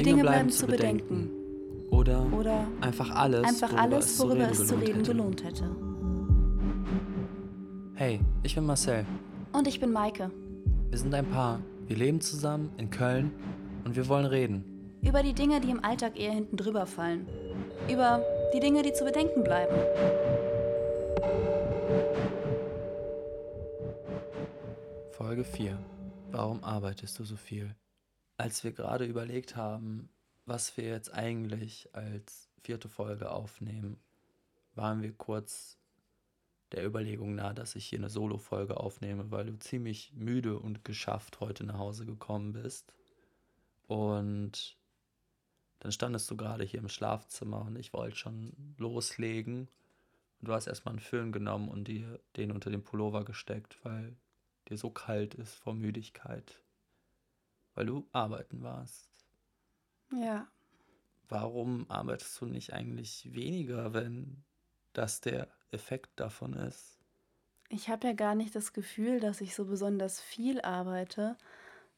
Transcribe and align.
Die 0.00 0.04
Dinge, 0.04 0.22
Dinge 0.22 0.30
bleiben 0.30 0.48
zu 0.48 0.66
bedenken. 0.66 1.08
bedenken. 1.08 1.90
Oder, 1.90 2.26
Oder 2.32 2.66
einfach 2.80 3.14
alles, 3.14 3.44
einfach 3.44 3.68
worüber, 3.70 3.82
alles, 3.82 4.06
es, 4.06 4.18
worüber 4.18 4.52
zu 4.52 4.62
es 4.62 4.68
zu 4.68 4.74
reden 4.76 5.02
gelohnt 5.02 5.44
hätte. 5.44 5.76
Hey, 7.96 8.20
ich 8.42 8.54
bin 8.54 8.64
Marcel. 8.64 9.04
Und 9.52 9.68
ich 9.68 9.78
bin 9.78 9.92
Maike. 9.92 10.30
Wir 10.88 10.98
sind 10.98 11.12
ein 11.12 11.26
Paar. 11.26 11.60
Wir 11.86 11.96
leben 11.96 12.22
zusammen 12.22 12.70
in 12.78 12.88
Köln 12.88 13.30
und 13.84 13.94
wir 13.94 14.08
wollen 14.08 14.24
reden. 14.24 14.64
Über 15.02 15.22
die 15.22 15.34
Dinge, 15.34 15.60
die 15.60 15.68
im 15.68 15.84
Alltag 15.84 16.18
eher 16.18 16.32
hinten 16.32 16.56
drüber 16.56 16.86
fallen. 16.86 17.26
Über 17.92 18.24
die 18.54 18.60
Dinge, 18.60 18.80
die 18.80 18.94
zu 18.94 19.04
bedenken 19.04 19.44
bleiben. 19.44 19.74
Folge 25.10 25.44
4. 25.44 25.78
Warum 26.30 26.64
arbeitest 26.64 27.18
du 27.18 27.24
so 27.24 27.36
viel? 27.36 27.74
Als 28.40 28.64
wir 28.64 28.72
gerade 28.72 29.04
überlegt 29.04 29.54
haben, 29.54 30.08
was 30.46 30.74
wir 30.78 30.84
jetzt 30.84 31.12
eigentlich 31.12 31.94
als 31.94 32.48
vierte 32.62 32.88
Folge 32.88 33.30
aufnehmen, 33.30 34.00
waren 34.74 35.02
wir 35.02 35.12
kurz 35.12 35.76
der 36.72 36.86
Überlegung 36.86 37.34
nah, 37.34 37.52
dass 37.52 37.74
ich 37.74 37.84
hier 37.84 37.98
eine 37.98 38.08
Solo-Folge 38.08 38.78
aufnehme, 38.78 39.30
weil 39.30 39.44
du 39.44 39.58
ziemlich 39.58 40.14
müde 40.14 40.58
und 40.58 40.86
geschafft 40.86 41.40
heute 41.40 41.64
nach 41.64 41.76
Hause 41.76 42.06
gekommen 42.06 42.54
bist. 42.54 42.94
Und 43.86 44.78
dann 45.80 45.92
standest 45.92 46.30
du 46.30 46.36
gerade 46.38 46.64
hier 46.64 46.80
im 46.80 46.88
Schlafzimmer 46.88 47.66
und 47.66 47.76
ich 47.76 47.92
wollte 47.92 48.16
schon 48.16 48.74
loslegen. 48.78 49.68
Und 50.40 50.48
du 50.48 50.54
hast 50.54 50.66
erstmal 50.66 50.92
einen 50.92 51.00
Föhn 51.00 51.30
genommen 51.30 51.68
und 51.68 51.88
dir 51.88 52.18
den 52.38 52.52
unter 52.52 52.70
den 52.70 52.82
Pullover 52.82 53.22
gesteckt, 53.22 53.78
weil 53.82 54.16
dir 54.70 54.78
so 54.78 54.88
kalt 54.88 55.34
ist 55.34 55.56
vor 55.56 55.74
Müdigkeit. 55.74 56.62
Weil 57.74 57.86
du 57.86 58.08
arbeiten 58.12 58.62
warst. 58.62 59.10
Ja. 60.12 60.48
Warum 61.28 61.88
arbeitest 61.88 62.40
du 62.40 62.46
nicht 62.46 62.72
eigentlich 62.72 63.32
weniger, 63.32 63.92
wenn 63.94 64.44
das 64.92 65.20
der 65.20 65.48
Effekt 65.70 66.18
davon 66.18 66.54
ist? 66.54 66.98
Ich 67.68 67.88
habe 67.88 68.08
ja 68.08 68.12
gar 68.14 68.34
nicht 68.34 68.54
das 68.56 68.72
Gefühl, 68.72 69.20
dass 69.20 69.40
ich 69.40 69.54
so 69.54 69.64
besonders 69.64 70.20
viel 70.20 70.60
arbeite, 70.60 71.36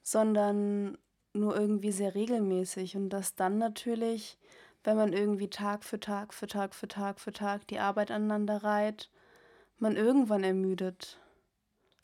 sondern 0.02 0.98
nur 1.32 1.56
irgendwie 1.56 1.92
sehr 1.92 2.14
regelmäßig. 2.14 2.96
Und 2.96 3.08
das 3.08 3.34
dann 3.34 3.56
natürlich, 3.56 4.38
wenn 4.84 4.98
man 4.98 5.14
irgendwie 5.14 5.48
Tag 5.48 5.82
für 5.84 5.98
Tag 5.98 6.34
für 6.34 6.46
Tag 6.46 6.74
für 6.74 6.88
Tag 6.88 7.20
für 7.20 7.32
Tag 7.32 7.66
die 7.68 7.78
Arbeit 7.78 8.10
aneinander 8.10 8.62
reiht, 8.62 9.10
man 9.78 9.96
irgendwann 9.96 10.44
ermüdet. 10.44 11.18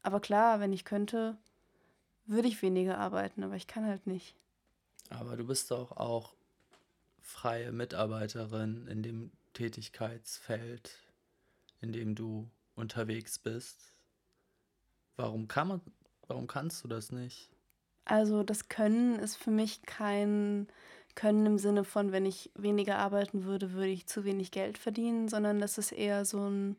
Aber 0.03 0.21
klar, 0.21 0.61
wenn 0.61 0.73
ich 0.73 0.87
könnte, 0.87 1.37
würde 2.29 2.49
ich 2.49 2.63
weniger 2.63 2.99
arbeiten, 2.99 3.43
aber 3.43 3.57
ich 3.57 3.67
kann 3.67 3.87
halt 3.87 4.07
nicht. 4.07 4.35
Aber 5.11 5.37
du 5.37 5.45
bist 5.45 5.71
doch 5.71 5.93
auch 5.93 6.35
freie 7.23 7.73
Mitarbeiterin 7.73 8.87
in 8.87 9.03
dem 9.03 9.31
Tätigkeitsfeld, 9.55 10.97
in 11.81 11.93
dem 11.93 12.15
du 12.15 12.49
unterwegs 12.75 13.39
bist. 13.39 13.79
Warum 15.17 15.49
kann 15.49 15.69
man, 15.69 15.81
warum 16.27 16.47
kannst 16.47 16.85
du 16.85 16.89
das 16.89 17.11
nicht? 17.11 17.51
Also 18.05 18.43
das 18.43 18.69
Können 18.69 19.19
ist 19.19 19.37
für 19.37 19.51
mich 19.51 19.83
kein 19.83 20.69
Können 21.15 21.45
im 21.45 21.59
Sinne 21.59 21.85
von, 21.85 22.13
wenn 22.13 22.25
ich 22.25 22.51
weniger 22.55 22.99
arbeiten 22.99 23.45
würde, 23.45 23.73
würde 23.73 23.91
ich 23.91 24.07
zu 24.07 24.25
wenig 24.25 24.51
Geld 24.51 24.79
verdienen, 24.79 25.29
sondern 25.29 25.59
das 25.59 25.77
ist 25.77 25.93
eher 25.93 26.25
so 26.25 26.49
ein 26.49 26.77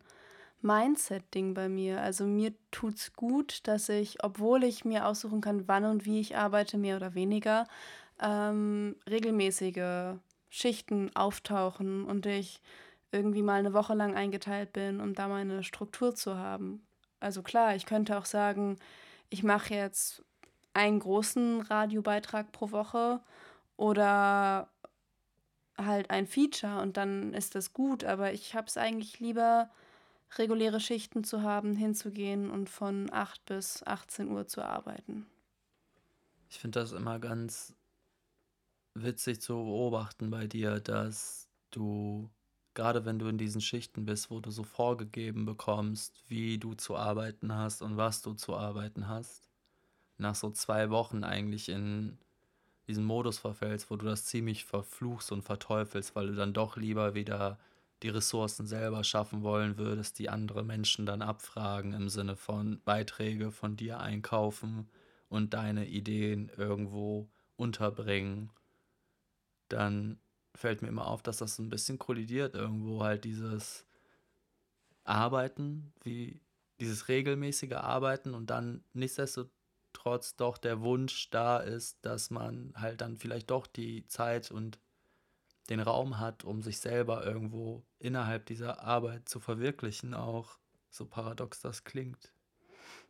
Mindset-Ding 0.61 1.53
bei 1.53 1.69
mir. 1.69 2.01
Also 2.01 2.25
mir 2.25 2.53
tut 2.71 2.95
es 2.95 3.13
gut, 3.13 3.67
dass 3.67 3.89
ich, 3.89 4.23
obwohl 4.23 4.63
ich 4.63 4.85
mir 4.85 5.05
aussuchen 5.05 5.41
kann, 5.41 5.67
wann 5.67 5.85
und 5.85 6.05
wie 6.05 6.19
ich 6.19 6.37
arbeite, 6.37 6.77
mehr 6.77 6.97
oder 6.97 7.13
weniger, 7.15 7.67
ähm, 8.21 8.95
regelmäßige 9.09 10.15
Schichten 10.49 11.15
auftauchen 11.15 12.05
und 12.05 12.25
ich 12.25 12.61
irgendwie 13.11 13.41
mal 13.41 13.59
eine 13.59 13.73
Woche 13.73 13.93
lang 13.93 14.15
eingeteilt 14.15 14.73
bin, 14.73 14.99
um 14.99 15.13
da 15.13 15.27
meine 15.27 15.63
Struktur 15.63 16.15
zu 16.15 16.37
haben. 16.37 16.85
Also 17.19 17.41
klar, 17.41 17.75
ich 17.75 17.85
könnte 17.85 18.17
auch 18.17 18.25
sagen, 18.25 18.77
ich 19.29 19.43
mache 19.43 19.73
jetzt 19.73 20.23
einen 20.73 20.99
großen 20.99 21.61
Radiobeitrag 21.61 22.51
pro 22.51 22.71
Woche 22.71 23.21
oder 23.77 24.69
halt 25.77 26.09
ein 26.09 26.27
Feature 26.27 26.81
und 26.81 26.97
dann 26.97 27.33
ist 27.33 27.55
das 27.55 27.73
gut, 27.73 28.03
aber 28.03 28.33
ich 28.33 28.53
habe 28.53 28.67
es 28.67 28.77
eigentlich 28.77 29.19
lieber, 29.19 29.69
reguläre 30.37 30.79
Schichten 30.79 31.23
zu 31.23 31.41
haben, 31.41 31.75
hinzugehen 31.75 32.49
und 32.49 32.69
von 32.69 33.11
8 33.11 33.45
bis 33.45 33.83
18 33.83 34.29
Uhr 34.29 34.47
zu 34.47 34.61
arbeiten. 34.61 35.25
Ich 36.49 36.59
finde 36.59 36.79
das 36.79 36.91
immer 36.91 37.19
ganz 37.19 37.73
witzig 38.93 39.41
zu 39.41 39.53
beobachten 39.53 40.29
bei 40.29 40.47
dir, 40.47 40.79
dass 40.79 41.47
du, 41.71 42.29
gerade 42.73 43.05
wenn 43.05 43.19
du 43.19 43.27
in 43.27 43.37
diesen 43.37 43.61
Schichten 43.61 44.05
bist, 44.05 44.31
wo 44.31 44.39
du 44.39 44.51
so 44.51 44.63
vorgegeben 44.63 45.45
bekommst, 45.45 46.23
wie 46.27 46.57
du 46.57 46.73
zu 46.73 46.95
arbeiten 46.95 47.53
hast 47.53 47.81
und 47.81 47.97
was 47.97 48.21
du 48.21 48.33
zu 48.33 48.55
arbeiten 48.55 49.07
hast, 49.07 49.49
nach 50.17 50.35
so 50.35 50.49
zwei 50.51 50.89
Wochen 50.89 51.23
eigentlich 51.23 51.69
in 51.69 52.17
diesen 52.87 53.05
Modus 53.05 53.37
verfällst, 53.37 53.91
wo 53.91 53.95
du 53.95 54.05
das 54.05 54.25
ziemlich 54.25 54.65
verfluchst 54.65 55.31
und 55.31 55.43
verteufelst, 55.43 56.15
weil 56.15 56.27
du 56.27 56.35
dann 56.35 56.53
doch 56.53 56.75
lieber 56.75 57.13
wieder 57.13 57.59
die 58.03 58.09
Ressourcen 58.09 58.65
selber 58.65 59.03
schaffen 59.03 59.43
wollen 59.43 59.77
würdest, 59.77 60.19
die 60.19 60.29
andere 60.29 60.63
Menschen 60.63 61.05
dann 61.05 61.21
abfragen 61.21 61.93
im 61.93 62.09
Sinne 62.09 62.35
von 62.35 62.81
Beiträge 62.85 63.51
von 63.51 63.75
dir 63.75 63.99
einkaufen 63.99 64.89
und 65.27 65.53
deine 65.53 65.87
Ideen 65.87 66.49
irgendwo 66.57 67.29
unterbringen 67.57 68.51
dann 69.69 70.19
fällt 70.55 70.81
mir 70.81 70.89
immer 70.89 71.07
auf, 71.07 71.21
dass 71.21 71.37
das 71.37 71.59
ein 71.59 71.69
bisschen 71.69 71.99
kollidiert 71.99 72.55
irgendwo 72.55 73.03
halt 73.03 73.23
dieses 73.23 73.85
Arbeiten, 75.03 75.93
wie 76.03 76.41
dieses 76.79 77.07
regelmäßige 77.07 77.73
Arbeiten 77.73 78.33
und 78.33 78.49
dann 78.49 78.83
nichtsdestotrotz 78.93 80.35
doch 80.35 80.57
der 80.57 80.81
Wunsch 80.81 81.29
da 81.29 81.59
ist, 81.59 82.03
dass 82.03 82.29
man 82.29 82.73
halt 82.75 83.01
dann 83.01 83.17
vielleicht 83.17 83.49
doch 83.51 83.67
die 83.67 84.05
Zeit 84.07 84.51
und 84.51 84.79
den 85.69 85.79
Raum 85.79 86.19
hat, 86.19 86.43
um 86.43 86.61
sich 86.61 86.79
selber 86.79 87.25
irgendwo 87.25 87.83
innerhalb 87.99 88.45
dieser 88.45 88.83
Arbeit 88.83 89.29
zu 89.29 89.39
verwirklichen, 89.39 90.13
auch 90.13 90.57
so 90.89 91.05
paradox 91.05 91.61
das 91.61 91.83
klingt. 91.83 92.33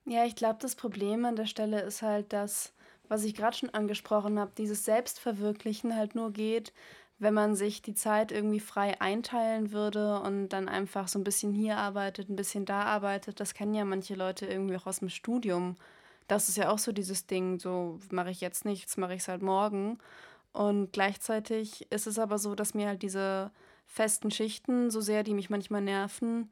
Ja, 0.06 0.26
ich 0.26 0.36
glaube, 0.36 0.60
das 0.62 0.76
Problem 0.76 1.26
an 1.26 1.36
der 1.36 1.46
Stelle 1.46 1.82
ist 1.82 2.02
halt, 2.02 2.34
dass 2.34 2.74
was 3.10 3.24
ich 3.24 3.34
gerade 3.34 3.58
schon 3.58 3.72
angesprochen 3.72 4.40
habe, 4.40 4.52
dieses 4.58 4.86
Selbstverwirklichen 4.86 5.96
halt 5.96 6.16
nur 6.16 6.32
geht, 6.32 6.74
wenn 7.18 7.34
man 7.34 7.56
sich 7.56 7.82
die 7.82 7.96
Zeit 7.96 8.32
irgendwie 8.32 8.62
frei 8.62 9.02
einteilen 9.02 9.72
würde 9.72 10.22
und 10.22 10.50
dann 10.50 10.70
einfach 10.70 11.08
so 11.10 11.20
ein 11.20 11.24
bisschen 11.24 11.52
hier 11.52 11.78
arbeitet, 11.78 12.30
ein 12.30 12.36
bisschen 12.36 12.66
da 12.66 12.84
arbeitet. 12.84 13.40
Das 13.40 13.54
kennen 13.54 13.74
ja 13.74 13.84
manche 13.84 14.16
Leute 14.16 14.46
irgendwie 14.46 14.78
auch 14.78 14.86
aus 14.86 15.00
dem 15.00 15.10
Studium. 15.10 15.76
Das 16.28 16.48
ist 16.48 16.58
ja 16.58 16.70
auch 16.70 16.78
so 16.78 16.92
dieses 16.92 17.26
Ding, 17.26 17.60
so 17.60 18.00
mache 18.12 18.30
ich 18.30 18.40
jetzt 18.40 18.64
nichts, 18.64 18.96
mache 18.96 19.16
ich 19.16 19.22
es 19.22 19.28
halt 19.28 19.42
morgen. 19.42 19.98
Und 20.54 20.92
gleichzeitig 20.94 21.92
ist 21.92 22.08
es 22.08 22.20
aber 22.20 22.38
so, 22.40 22.56
dass 22.56 22.74
mir 22.74 22.88
halt 22.88 23.02
diese 23.04 23.52
festen 23.86 24.32
Schichten, 24.32 24.92
so 24.92 25.02
sehr 25.02 25.24
die 25.24 25.34
mich 25.34 25.50
manchmal 25.50 25.82
nerven, 25.82 26.50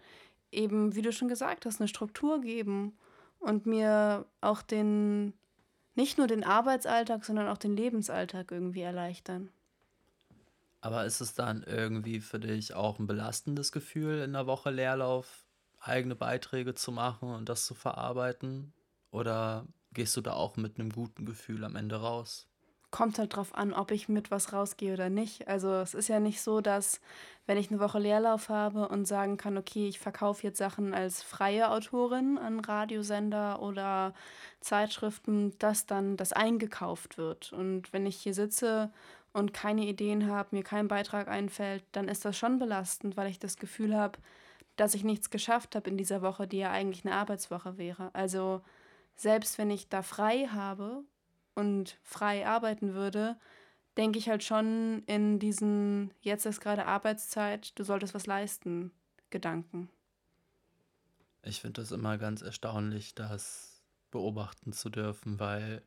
eben, 0.51 0.95
wie 0.95 1.01
du 1.01 1.11
schon 1.11 1.27
gesagt 1.27 1.65
hast, 1.65 1.79
eine 1.79 1.87
Struktur 1.87 2.41
geben 2.41 2.97
und 3.39 3.65
mir 3.65 4.25
auch 4.41 4.61
den 4.61 5.33
nicht 5.95 6.17
nur 6.19 6.27
den 6.27 6.43
Arbeitsalltag, 6.43 7.25
sondern 7.25 7.47
auch 7.47 7.57
den 7.57 7.75
Lebensalltag 7.75 8.51
irgendwie 8.51 8.81
erleichtern. 8.81 9.49
Aber 10.81 11.05
ist 11.05 11.21
es 11.21 11.33
dann 11.33 11.63
irgendwie 11.63 12.19
für 12.21 12.39
dich 12.39 12.73
auch 12.73 12.99
ein 12.99 13.07
belastendes 13.07 13.71
Gefühl, 13.71 14.21
in 14.21 14.33
der 14.33 14.47
Woche 14.47 14.69
Leerlauf 14.71 15.45
eigene 15.79 16.15
Beiträge 16.15 16.73
zu 16.75 16.91
machen 16.91 17.29
und 17.29 17.49
das 17.49 17.65
zu 17.65 17.73
verarbeiten? 17.75 18.73
Oder 19.11 19.67
gehst 19.91 20.15
du 20.17 20.21
da 20.21 20.33
auch 20.33 20.57
mit 20.57 20.79
einem 20.79 20.91
guten 20.91 21.25
Gefühl 21.25 21.63
am 21.63 21.75
Ende 21.75 21.97
raus? 21.97 22.47
Kommt 22.92 23.19
halt 23.19 23.36
drauf 23.36 23.54
an, 23.54 23.74
ob 23.74 23.92
ich 23.92 24.07
mit 24.07 24.31
was 24.31 24.54
rausgehe 24.54 24.94
oder 24.94 25.10
nicht. 25.10 25.48
Also 25.48 25.74
es 25.74 25.94
ist 25.94 26.07
ja 26.07 26.19
nicht 26.19 26.42
so, 26.42 26.62
dass 26.62 27.01
wenn 27.45 27.57
ich 27.57 27.69
eine 27.69 27.80
Woche 27.80 28.00
Leerlauf 28.00 28.50
habe 28.50 28.88
und 28.88 29.06
sagen 29.06 29.38
kann, 29.38 29.57
okay, 29.57 29.88
ich 29.88 30.00
verkaufe 30.00 30.44
jetzt 30.44 30.57
Sachen 30.57 30.94
als 30.94 31.22
freie 31.22 31.69
Autorin 31.69 32.38
an 32.38 32.60
Radiosender 32.60 33.62
oder 33.62 34.13
Zeitschriften, 34.62 35.57
dass 35.60 35.86
dann 35.86 36.18
das 36.18 36.34
eingekauft 36.34 37.18
wird. 37.18 37.51
Und 37.54 37.92
wenn 37.94 38.06
ich 38.06 38.18
hier 38.18 38.34
sitze 38.34 38.92
und 39.34 39.54
keine 39.54 39.86
Ideen 39.86 40.30
habe, 40.30 40.56
mir 40.56 40.63
kein 40.63 40.88
Beitrag 40.88 41.28
einfällt, 41.28 41.84
dann 41.92 42.07
ist 42.07 42.25
das 42.25 42.38
schon 42.38 42.57
belastend, 42.57 43.18
weil 43.18 43.30
ich 43.30 43.39
das 43.39 43.57
Gefühl 43.57 43.95
habe, 43.95 44.18
dass 44.78 44.94
ich 44.94 45.04
nichts 45.04 45.30
geschafft 45.30 45.75
habe 45.75 45.89
in 45.89 45.98
dieser 45.98 46.22
Woche, 46.22 46.48
die 46.48 46.60
ja 46.60 46.72
eigentlich 46.72 47.06
eine 47.06 47.16
Arbeitswoche 47.16 47.78
wäre. 47.78 48.12
Also 48.13 48.62
selbst 49.16 49.57
wenn 49.57 49.72
ich 49.72 49.89
da 49.89 50.01
frei 50.04 50.48
habe 50.48 51.04
und 51.57 51.98
frei 52.04 52.48
arbeiten 52.48 52.94
würde, 52.94 53.38
denke 53.98 54.19
ich 54.19 54.30
halt 54.30 54.44
schon 54.44 55.04
in 55.07 55.39
diesen, 55.39 56.13
jetzt 56.21 56.45
ist 56.45 56.62
gerade 56.62 56.86
Arbeitszeit, 56.86 57.77
du 57.77 57.83
solltest 57.83 58.13
was 58.13 58.27
leisten, 58.27 58.92
Gedanken. 59.30 59.89
Ich 61.42 61.62
finde 61.62 61.81
das 61.81 61.92
immer 61.92 62.18
ganz 62.18 62.42
erstaunlich, 62.42 63.15
das 63.15 63.81
beobachten 64.12 64.71
zu 64.71 64.89
dürfen, 64.89 65.39
weil 65.39 65.81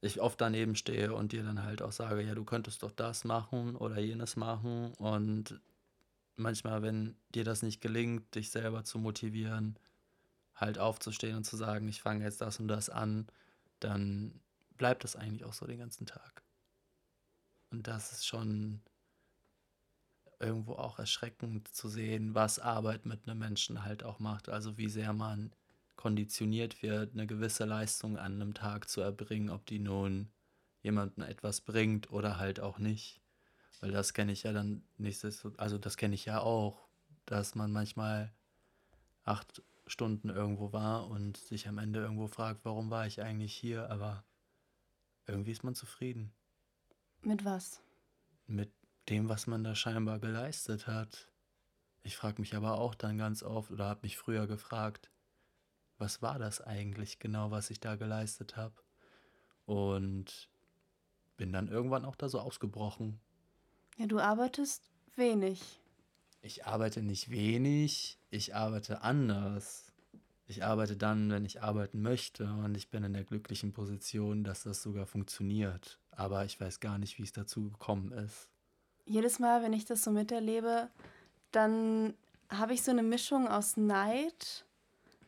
ich 0.00 0.20
oft 0.20 0.40
daneben 0.40 0.74
stehe 0.74 1.14
und 1.14 1.32
dir 1.32 1.42
dann 1.42 1.62
halt 1.62 1.80
auch 1.80 1.92
sage, 1.92 2.22
ja, 2.22 2.34
du 2.34 2.44
könntest 2.44 2.82
doch 2.82 2.90
das 2.90 3.24
machen 3.24 3.76
oder 3.76 3.98
jenes 3.98 4.36
machen. 4.36 4.92
Und 4.94 5.60
manchmal, 6.36 6.82
wenn 6.82 7.16
dir 7.34 7.44
das 7.44 7.62
nicht 7.62 7.80
gelingt, 7.80 8.34
dich 8.34 8.50
selber 8.50 8.84
zu 8.84 8.98
motivieren, 8.98 9.78
halt 10.54 10.78
aufzustehen 10.78 11.36
und 11.36 11.44
zu 11.44 11.56
sagen, 11.56 11.88
ich 11.88 12.02
fange 12.02 12.24
jetzt 12.24 12.40
das 12.40 12.60
und 12.60 12.68
das 12.68 12.90
an, 12.90 13.26
dann 13.80 14.40
bleibt 14.76 15.04
das 15.04 15.16
eigentlich 15.16 15.44
auch 15.44 15.52
so 15.52 15.66
den 15.66 15.78
ganzen 15.78 16.06
Tag. 16.06 16.42
Und 17.70 17.86
das 17.86 18.12
ist 18.12 18.26
schon 18.26 18.80
irgendwo 20.38 20.74
auch 20.74 20.98
erschreckend 20.98 21.68
zu 21.68 21.88
sehen, 21.88 22.34
was 22.34 22.58
Arbeit 22.58 23.06
mit 23.06 23.26
einem 23.26 23.38
Menschen 23.38 23.84
halt 23.84 24.02
auch 24.04 24.18
macht. 24.18 24.48
Also 24.48 24.76
wie 24.76 24.88
sehr 24.88 25.12
man 25.12 25.52
konditioniert 25.96 26.82
wird, 26.82 27.14
eine 27.14 27.26
gewisse 27.26 27.64
Leistung 27.64 28.18
an 28.18 28.34
einem 28.34 28.54
Tag 28.54 28.88
zu 28.88 29.00
erbringen, 29.00 29.50
ob 29.50 29.66
die 29.66 29.78
nun 29.78 30.30
jemandem 30.82 31.24
etwas 31.24 31.62
bringt 31.62 32.10
oder 32.10 32.38
halt 32.38 32.60
auch 32.60 32.78
nicht. 32.78 33.20
Weil 33.80 33.90
das 33.90 34.14
kenne 34.14 34.32
ich 34.32 34.42
ja 34.42 34.52
dann 34.52 34.82
nächstes, 34.98 35.46
also 35.56 35.78
das 35.78 35.96
kenne 35.96 36.14
ich 36.14 36.24
ja 36.26 36.40
auch, 36.40 36.86
dass 37.24 37.54
man 37.54 37.72
manchmal 37.72 38.32
acht 39.24 39.62
Stunden 39.86 40.30
irgendwo 40.30 40.72
war 40.72 41.08
und 41.08 41.36
sich 41.36 41.68
am 41.68 41.78
Ende 41.78 42.00
irgendwo 42.00 42.26
fragt, 42.26 42.64
warum 42.64 42.90
war 42.90 43.06
ich 43.06 43.22
eigentlich 43.22 43.54
hier, 43.54 43.90
aber 43.90 44.24
irgendwie 45.26 45.52
ist 45.52 45.64
man 45.64 45.74
zufrieden. 45.74 46.32
Mit 47.22 47.44
was? 47.44 47.82
Mit 48.46 48.72
dem, 49.08 49.28
was 49.28 49.46
man 49.46 49.64
da 49.64 49.74
scheinbar 49.74 50.18
geleistet 50.18 50.86
hat. 50.86 51.28
Ich 52.02 52.16
frage 52.16 52.40
mich 52.40 52.54
aber 52.54 52.78
auch 52.78 52.94
dann 52.94 53.18
ganz 53.18 53.42
oft 53.42 53.70
oder 53.70 53.86
habe 53.86 54.00
mich 54.02 54.16
früher 54.16 54.46
gefragt, 54.46 55.10
was 55.98 56.22
war 56.22 56.38
das 56.38 56.60
eigentlich 56.60 57.18
genau, 57.18 57.50
was 57.50 57.70
ich 57.70 57.80
da 57.80 57.96
geleistet 57.96 58.56
habe? 58.56 58.74
Und 59.64 60.48
bin 61.36 61.52
dann 61.52 61.68
irgendwann 61.68 62.04
auch 62.04 62.16
da 62.16 62.28
so 62.28 62.38
ausgebrochen. 62.40 63.20
Ja, 63.96 64.06
du 64.06 64.20
arbeitest 64.20 64.90
wenig. 65.16 65.80
Ich 66.42 66.66
arbeite 66.66 67.02
nicht 67.02 67.30
wenig, 67.30 68.20
ich 68.30 68.54
arbeite 68.54 69.02
anders. 69.02 69.85
Ich 70.48 70.64
arbeite 70.64 70.96
dann, 70.96 71.30
wenn 71.30 71.44
ich 71.44 71.62
arbeiten 71.62 72.02
möchte 72.02 72.44
und 72.44 72.76
ich 72.76 72.88
bin 72.88 73.02
in 73.02 73.12
der 73.12 73.24
glücklichen 73.24 73.72
Position, 73.72 74.44
dass 74.44 74.62
das 74.62 74.82
sogar 74.82 75.06
funktioniert. 75.06 75.98
Aber 76.12 76.44
ich 76.44 76.60
weiß 76.60 76.80
gar 76.80 76.98
nicht, 76.98 77.18
wie 77.18 77.24
es 77.24 77.32
dazu 77.32 77.70
gekommen 77.70 78.12
ist. 78.12 78.48
Jedes 79.04 79.38
Mal, 79.38 79.62
wenn 79.62 79.72
ich 79.72 79.84
das 79.84 80.04
so 80.04 80.10
miterlebe, 80.10 80.88
dann 81.50 82.14
habe 82.48 82.74
ich 82.74 82.82
so 82.82 82.92
eine 82.92 83.02
Mischung 83.02 83.48
aus 83.48 83.76
Neid, 83.76 84.64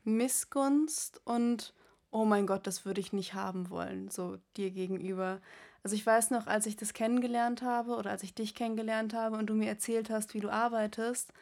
Missgunst 0.05 1.21
und 1.25 1.75
oh 2.11 2.25
mein 2.25 2.47
Gott, 2.47 2.67
das 2.67 2.85
würde 2.85 3.01
ich 3.01 3.13
nicht 3.13 3.35
haben 3.35 3.71
wollen, 3.71 4.09
so 4.11 4.39
dir 4.57 4.71
gegenüber. 4.71 5.41
Also 5.83 5.95
ich 5.95 6.05
weiß 6.05 6.31
noch, 6.31 6.47
als 6.47 6.67
ich 6.67 6.77
das 6.77 6.93
kennengelernt 6.93 7.63
habe 7.63 7.97
oder 7.97 8.11
als 8.11 8.23
ich 8.23 8.35
dich 8.35 8.55
kennengelernt 8.55 9.15
habe 9.15 9.37
und 9.37 9.47
du 9.47 9.55
mir 9.55 9.69
erzählt 9.69 10.11
hast, 10.11 10.35
wie 10.35 10.41
du 10.41 10.51
arbeitest, 10.51 11.33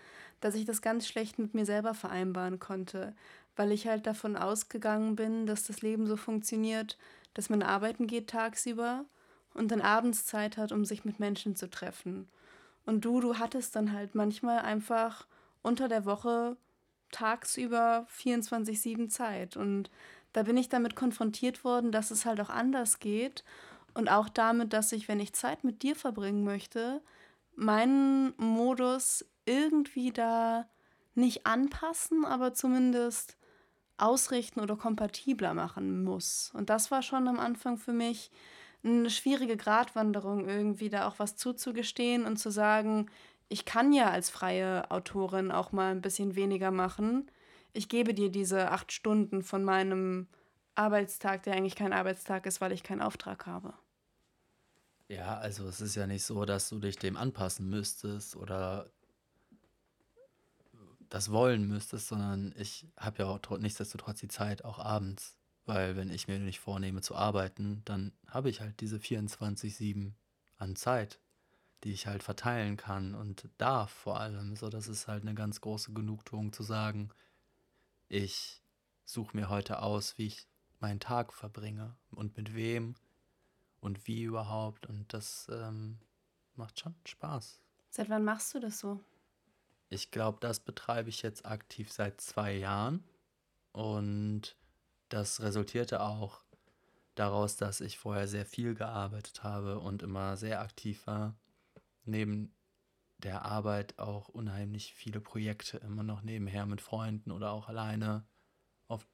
dass 0.41 0.55
ich 0.55 0.65
das 0.65 0.83
ganz 0.83 1.07
schlecht 1.07 1.39
mit 1.39 1.55
mir 1.55 1.65
selber 1.65 1.95
vereinbaren 1.95 2.59
konnte, 2.59 3.15
weil 3.57 3.73
ich 3.73 3.87
halt 3.89 4.07
davon 4.07 4.37
ausgegangen 4.37 5.17
bin, 5.17 5.47
dass 5.47 5.65
das 5.65 5.83
Leben 5.83 6.07
so 6.07 6.17
funktioniert, 6.17 6.97
dass 7.35 7.51
man 7.51 7.63
arbeiten 7.63 8.07
geht 8.07 8.29
tagsüber 8.29 9.05
und 9.55 9.71
dann 9.71 9.81
abends 9.81 10.27
Zeit 10.27 10.57
hat, 10.57 10.73
um 10.73 10.85
sich 10.85 11.05
mit 11.05 11.19
Menschen 11.19 11.57
zu 11.57 11.69
treffen. 11.69 12.29
Und 12.85 13.05
du, 13.05 13.21
du 13.21 13.39
hattest 13.39 13.75
dann 13.75 13.93
halt 13.93 14.15
manchmal 14.15 14.61
einfach 14.61 15.27
unter 15.63 15.89
der 15.89 16.05
Woche 16.05 16.57
tagsüber 17.11 18.07
24-7 18.17 19.09
Zeit. 19.09 19.57
Und 19.57 19.91
da 20.33 20.45
bin 20.45 20.57
ich 20.57 20.69
damit 20.69 20.95
konfrontiert 20.95 21.65
worden, 21.65 21.93
dass 21.93 22.11
es 22.11 22.25
halt 22.27 22.41
auch 22.41 22.51
anders 22.51 23.01
geht. 23.01 23.45
Und 23.95 24.09
auch 24.09 24.29
damit, 24.29 24.73
dass 24.73 24.93
ich, 24.93 25.09
wenn 25.09 25.21
ich 25.21 25.33
Zeit 25.33 25.65
mit 25.65 25.83
dir 25.83 25.97
verbringen 25.97 26.45
möchte, 26.45 27.03
meinen 27.55 28.35
Modus 28.37 29.25
irgendwie 29.47 30.13
da 30.13 30.69
nicht 31.15 31.47
anpassen, 31.47 32.25
aber 32.25 32.53
zumindest 32.53 33.37
ausrichten 33.99 34.61
oder 34.61 34.77
kompatibler 34.77 35.55
machen 35.55 36.05
muss. 36.05 36.51
Und 36.55 36.71
das 36.71 36.91
war 36.91 37.03
schon 37.03 37.29
am 37.29 37.39
Anfang 37.39 37.79
für 37.79 37.93
mich 37.93 38.31
eine 38.85 39.11
schwierige 39.11 39.57
Gratwanderung, 39.57 40.49
irgendwie 40.49 40.91
da 40.91 41.09
auch 41.09 41.19
was 41.19 41.37
zuzugestehen 41.37 42.25
und 42.25 42.37
zu 42.37 42.51
sagen, 42.51 43.11
ich 43.49 43.65
kann 43.65 43.93
ja 43.93 44.11
als 44.11 44.31
freie 44.31 44.91
Autorin 44.91 45.51
auch 45.51 45.73
mal 45.73 45.93
ein 45.93 46.03
bisschen 46.03 46.37
weniger 46.37 46.71
machen. 46.71 47.31
Ich 47.73 47.89
gebe 47.89 48.15
dir 48.15 48.31
diese 48.31 48.71
acht 48.71 48.93
Stunden 48.93 49.43
von 49.43 49.65
meinem 49.65 50.29
Arbeitstag, 50.75 51.43
der 51.45 51.55
eigentlich 51.55 51.77
kein 51.77 51.93
Arbeitstag 51.93 52.47
ist, 52.47 52.61
weil 52.61 52.73
ich 52.73 52.83
keinen 52.83 53.03
Auftrag 53.03 53.47
habe. 53.47 53.75
Ja, 55.09 55.39
also 55.39 55.69
es 55.69 55.81
ist 55.81 55.95
ja 55.95 56.07
nicht 56.07 56.25
so, 56.25 56.45
dass 56.45 56.69
du 56.69 56.79
dich 56.81 56.97
dem 56.99 57.17
anpassen 57.17 57.69
müsstest 57.69 58.35
oder 58.37 58.91
das 61.09 61.31
wollen 61.31 61.67
müsstest, 61.67 62.09
sondern 62.09 62.55
ich 62.57 62.87
habe 62.97 63.23
ja 63.23 63.27
auch 63.27 63.59
nichtsdestotrotz 63.59 64.21
die 64.21 64.29
Zeit 64.29 64.65
auch 64.65 64.79
abends. 64.79 65.37
Weil 65.65 65.97
wenn 65.97 66.11
ich 66.11 66.29
mir 66.29 66.39
nicht 66.39 66.61
vornehme 66.61 67.01
zu 67.01 67.17
arbeiten, 67.17 67.83
dann 67.85 68.13
habe 68.29 68.51
ich 68.51 68.61
halt 68.61 68.81
diese 68.81 68.99
24-7 68.99 70.13
an 70.59 70.77
Zeit 70.77 71.19
die 71.85 71.93
ich 71.93 72.07
halt 72.07 72.23
verteilen 72.23 72.77
kann 72.77 73.15
und 73.15 73.49
darf 73.59 73.91
vor 73.91 74.19
allem. 74.19 74.57
So, 74.57 74.69
das 74.69 74.89
ist 74.89 75.09
halt 75.09 75.23
eine 75.23 75.35
ganz 75.35 75.61
große 75.61 75.93
Genugtuung 75.93 76.53
zu 76.53 76.63
sagen, 76.63 77.11
ich 78.09 78.63
suche 79.05 79.37
mir 79.37 79.49
heute 79.49 79.83
aus, 79.83 80.19
wie 80.19 80.27
ich 80.27 80.47
meinen 80.81 81.01
Tag 81.01 81.33
verbringe 81.33 81.97
und 82.11 82.37
mit 82.37 82.55
wem 82.55 82.97
und 83.81 84.07
wie 84.07 84.23
überhaupt. 84.23 84.87
Und 84.87 85.13
das 85.13 85.49
ähm, 85.49 85.99
macht 86.55 86.81
schon 86.81 86.95
Spaß. 87.05 87.61
Seit 87.91 88.11
wann 88.11 88.25
machst 88.25 88.55
du 88.55 88.61
das 88.61 88.79
so? 88.79 89.01
Ich 89.89 90.11
glaube, 90.11 90.39
das 90.41 90.61
betreibe 90.61 91.09
ich 91.09 91.23
jetzt 91.23 91.47
aktiv 91.47 91.93
seit 91.93 92.21
zwei 92.21 92.53
Jahren. 92.53 93.05
Und 93.73 94.57
das 95.09 95.41
resultierte 95.41 96.01
auch 96.01 96.43
daraus, 97.15 97.57
dass 97.57 97.81
ich 97.81 97.99
vorher 97.99 98.29
sehr 98.29 98.47
viel 98.47 98.75
gearbeitet 98.75 99.43
habe 99.43 99.79
und 99.79 100.03
immer 100.03 100.37
sehr 100.37 100.61
aktiv 100.61 101.07
war 101.07 101.37
neben 102.07 102.55
der 103.19 103.45
Arbeit 103.45 103.99
auch 103.99 104.29
unheimlich 104.29 104.95
viele 104.95 105.21
Projekte 105.21 105.79
immer 105.79 106.03
noch 106.03 106.23
nebenher 106.23 106.67
mit 106.67 106.81
Freunden 106.81 107.31
oder 107.31 107.51
auch 107.51 107.69
alleine 107.69 108.27
auf 108.89 109.07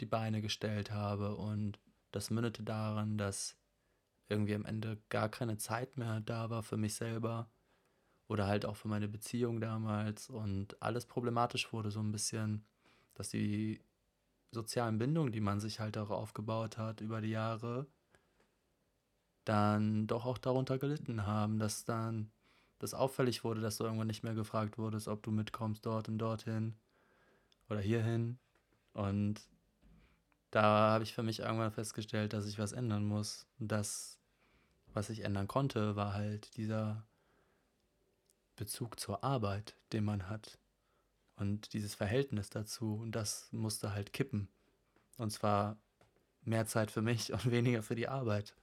die 0.00 0.06
Beine 0.06 0.42
gestellt 0.42 0.90
habe. 0.90 1.36
Und 1.36 1.78
das 2.12 2.30
mündete 2.30 2.62
daran, 2.62 3.18
dass 3.18 3.56
irgendwie 4.28 4.54
am 4.54 4.66
Ende 4.66 4.98
gar 5.08 5.28
keine 5.28 5.56
Zeit 5.56 5.96
mehr 5.96 6.20
da 6.20 6.50
war 6.50 6.62
für 6.62 6.76
mich 6.76 6.94
selber 6.94 7.50
oder 8.28 8.46
halt 8.46 8.66
auch 8.66 8.76
für 8.76 8.88
meine 8.88 9.08
Beziehung 9.08 9.60
damals 9.60 10.30
und 10.30 10.80
alles 10.80 11.06
problematisch 11.06 11.72
wurde 11.72 11.90
so 11.90 12.00
ein 12.00 12.12
bisschen, 12.12 12.64
dass 13.14 13.30
die 13.30 13.80
sozialen 14.50 14.98
Bindungen, 14.98 15.32
die 15.32 15.40
man 15.40 15.60
sich 15.60 15.80
halt 15.80 15.98
auch 15.98 16.10
aufgebaut 16.10 16.78
hat 16.78 17.00
über 17.00 17.20
die 17.20 17.30
Jahre, 17.30 17.86
dann 19.44 20.06
doch 20.06 20.26
auch 20.26 20.38
darunter 20.38 20.78
gelitten 20.78 21.26
haben, 21.26 21.58
dass 21.58 21.84
dann 21.84 22.30
das 22.78 22.94
auffällig 22.94 23.44
wurde, 23.44 23.60
dass 23.60 23.78
du 23.78 23.84
irgendwann 23.84 24.06
nicht 24.06 24.22
mehr 24.22 24.34
gefragt 24.34 24.78
wurdest, 24.78 25.08
ob 25.08 25.22
du 25.22 25.30
mitkommst 25.30 25.84
dort 25.84 26.08
und 26.08 26.18
dorthin 26.18 26.76
oder 27.68 27.80
hierhin. 27.80 28.38
Und 28.92 29.40
da 30.50 30.92
habe 30.92 31.04
ich 31.04 31.14
für 31.14 31.22
mich 31.22 31.40
irgendwann 31.40 31.72
festgestellt, 31.72 32.34
dass 32.34 32.46
ich 32.46 32.58
was 32.58 32.72
ändern 32.72 33.04
muss. 33.04 33.46
Und 33.58 33.68
das, 33.72 34.18
was 34.92 35.10
ich 35.10 35.24
ändern 35.24 35.48
konnte, 35.48 35.96
war 35.96 36.12
halt 36.12 36.56
dieser 36.56 37.07
Bezug 38.58 39.00
zur 39.00 39.24
Arbeit, 39.24 39.74
den 39.92 40.04
man 40.04 40.28
hat. 40.28 40.58
Und 41.36 41.72
dieses 41.72 41.94
Verhältnis 41.94 42.50
dazu. 42.50 42.96
Und 42.96 43.12
das 43.12 43.48
musste 43.52 43.92
halt 43.94 44.12
kippen. 44.12 44.48
Und 45.16 45.30
zwar 45.30 45.78
mehr 46.42 46.66
Zeit 46.66 46.90
für 46.90 47.02
mich 47.02 47.32
und 47.32 47.50
weniger 47.50 47.82
für 47.82 47.94
die 47.94 48.08
Arbeit. 48.08 48.54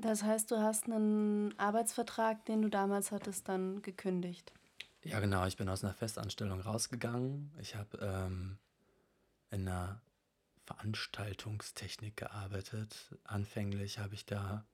Das 0.00 0.22
heißt, 0.22 0.50
du 0.50 0.58
hast 0.58 0.86
einen 0.86 1.58
Arbeitsvertrag, 1.58 2.44
den 2.46 2.62
du 2.62 2.68
damals 2.68 3.12
hattest, 3.12 3.48
dann 3.48 3.80
gekündigt. 3.82 4.52
Ja, 5.04 5.20
genau. 5.20 5.46
Ich 5.46 5.56
bin 5.56 5.68
aus 5.68 5.84
einer 5.84 5.94
Festanstellung 5.94 6.60
rausgegangen. 6.60 7.52
Ich 7.60 7.76
habe 7.76 7.98
ähm, 8.00 8.58
in 9.50 9.68
einer 9.68 10.00
Veranstaltungstechnik 10.64 12.16
gearbeitet. 12.16 13.14
Anfänglich 13.24 13.98
habe 13.98 14.14
ich 14.14 14.26
da 14.26 14.66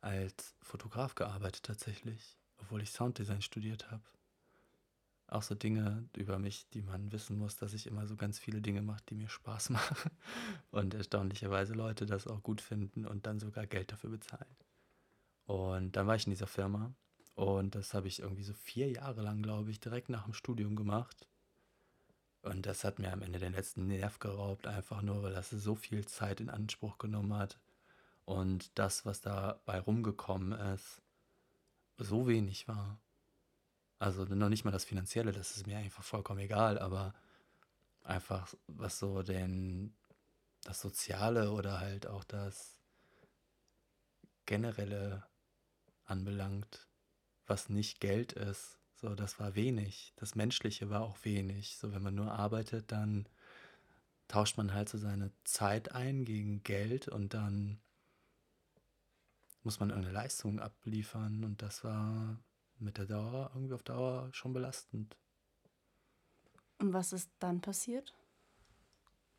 als 0.00 0.54
Fotograf 0.62 1.14
gearbeitet 1.14 1.64
tatsächlich, 1.64 2.37
obwohl 2.58 2.82
ich 2.82 2.90
Sounddesign 2.90 3.42
studiert 3.42 3.90
habe 3.90 4.02
auch 5.28 5.42
so 5.42 5.54
Dinge 5.54 6.08
über 6.16 6.38
mich, 6.38 6.68
die 6.70 6.82
man 6.82 7.12
wissen 7.12 7.38
muss, 7.38 7.56
dass 7.56 7.74
ich 7.74 7.86
immer 7.86 8.06
so 8.06 8.16
ganz 8.16 8.38
viele 8.38 8.60
Dinge 8.60 8.82
mache, 8.82 9.02
die 9.08 9.14
mir 9.14 9.28
Spaß 9.28 9.70
machen 9.70 10.10
und 10.70 10.94
erstaunlicherweise 10.94 11.74
Leute 11.74 12.06
das 12.06 12.26
auch 12.26 12.42
gut 12.42 12.60
finden 12.60 13.06
und 13.06 13.26
dann 13.26 13.38
sogar 13.38 13.66
Geld 13.66 13.92
dafür 13.92 14.10
bezahlen. 14.10 14.56
Und 15.44 15.96
dann 15.96 16.06
war 16.06 16.16
ich 16.16 16.26
in 16.26 16.30
dieser 16.30 16.46
Firma 16.46 16.94
und 17.34 17.74
das 17.74 17.94
habe 17.94 18.08
ich 18.08 18.20
irgendwie 18.20 18.42
so 18.42 18.54
vier 18.54 18.90
Jahre 18.90 19.22
lang, 19.22 19.42
glaube 19.42 19.70
ich, 19.70 19.80
direkt 19.80 20.08
nach 20.08 20.24
dem 20.24 20.34
Studium 20.34 20.76
gemacht. 20.76 21.28
Und 22.42 22.66
das 22.66 22.84
hat 22.84 22.98
mir 22.98 23.12
am 23.12 23.22
Ende 23.22 23.38
den 23.38 23.52
letzten 23.52 23.86
Nerv 23.88 24.18
geraubt, 24.20 24.66
einfach 24.66 25.02
nur, 25.02 25.22
weil 25.22 25.32
das 25.34 25.50
so 25.50 25.74
viel 25.74 26.06
Zeit 26.06 26.40
in 26.40 26.50
Anspruch 26.50 26.98
genommen 26.98 27.34
hat. 27.34 27.58
und 28.24 28.78
das, 28.78 29.06
was 29.06 29.22
dabei 29.22 29.80
rumgekommen 29.80 30.52
ist, 30.52 31.00
so 31.98 32.26
wenig 32.26 32.68
war. 32.68 33.00
Also 33.98 34.24
noch 34.24 34.48
nicht 34.48 34.64
mal 34.64 34.70
das 34.70 34.84
Finanzielle, 34.84 35.32
das 35.32 35.56
ist 35.56 35.66
mir 35.66 35.78
einfach 35.78 36.04
vollkommen 36.04 36.40
egal, 36.40 36.78
aber 36.78 37.14
einfach 38.04 38.54
was 38.68 38.98
so 38.98 39.22
den, 39.22 39.94
das 40.62 40.80
Soziale 40.80 41.52
oder 41.52 41.80
halt 41.80 42.06
auch 42.06 42.24
das 42.24 42.80
Generelle 44.46 45.26
anbelangt, 46.04 46.88
was 47.46 47.68
nicht 47.68 48.00
Geld 48.00 48.32
ist, 48.32 48.78
so 49.00 49.14
das 49.14 49.38
war 49.38 49.54
wenig. 49.54 50.12
Das 50.16 50.34
Menschliche 50.34 50.90
war 50.90 51.02
auch 51.02 51.24
wenig. 51.24 51.76
So 51.76 51.92
wenn 51.92 52.02
man 52.02 52.14
nur 52.14 52.32
arbeitet, 52.32 52.90
dann 52.90 53.28
tauscht 54.26 54.56
man 54.56 54.74
halt 54.74 54.88
so 54.88 54.98
seine 54.98 55.30
Zeit 55.44 55.92
ein 55.92 56.24
gegen 56.24 56.62
Geld 56.62 57.08
und 57.08 57.34
dann 57.34 57.80
muss 59.68 59.80
man 59.80 59.90
irgendeine 59.90 60.14
Leistung 60.14 60.60
abliefern 60.60 61.44
und 61.44 61.60
das 61.60 61.84
war 61.84 62.38
mit 62.78 62.96
der 62.96 63.04
Dauer 63.04 63.50
irgendwie 63.52 63.74
auf 63.74 63.82
Dauer 63.82 64.30
schon 64.32 64.54
belastend. 64.54 65.14
Und 66.78 66.94
was 66.94 67.12
ist 67.12 67.30
dann 67.38 67.60
passiert? 67.60 68.14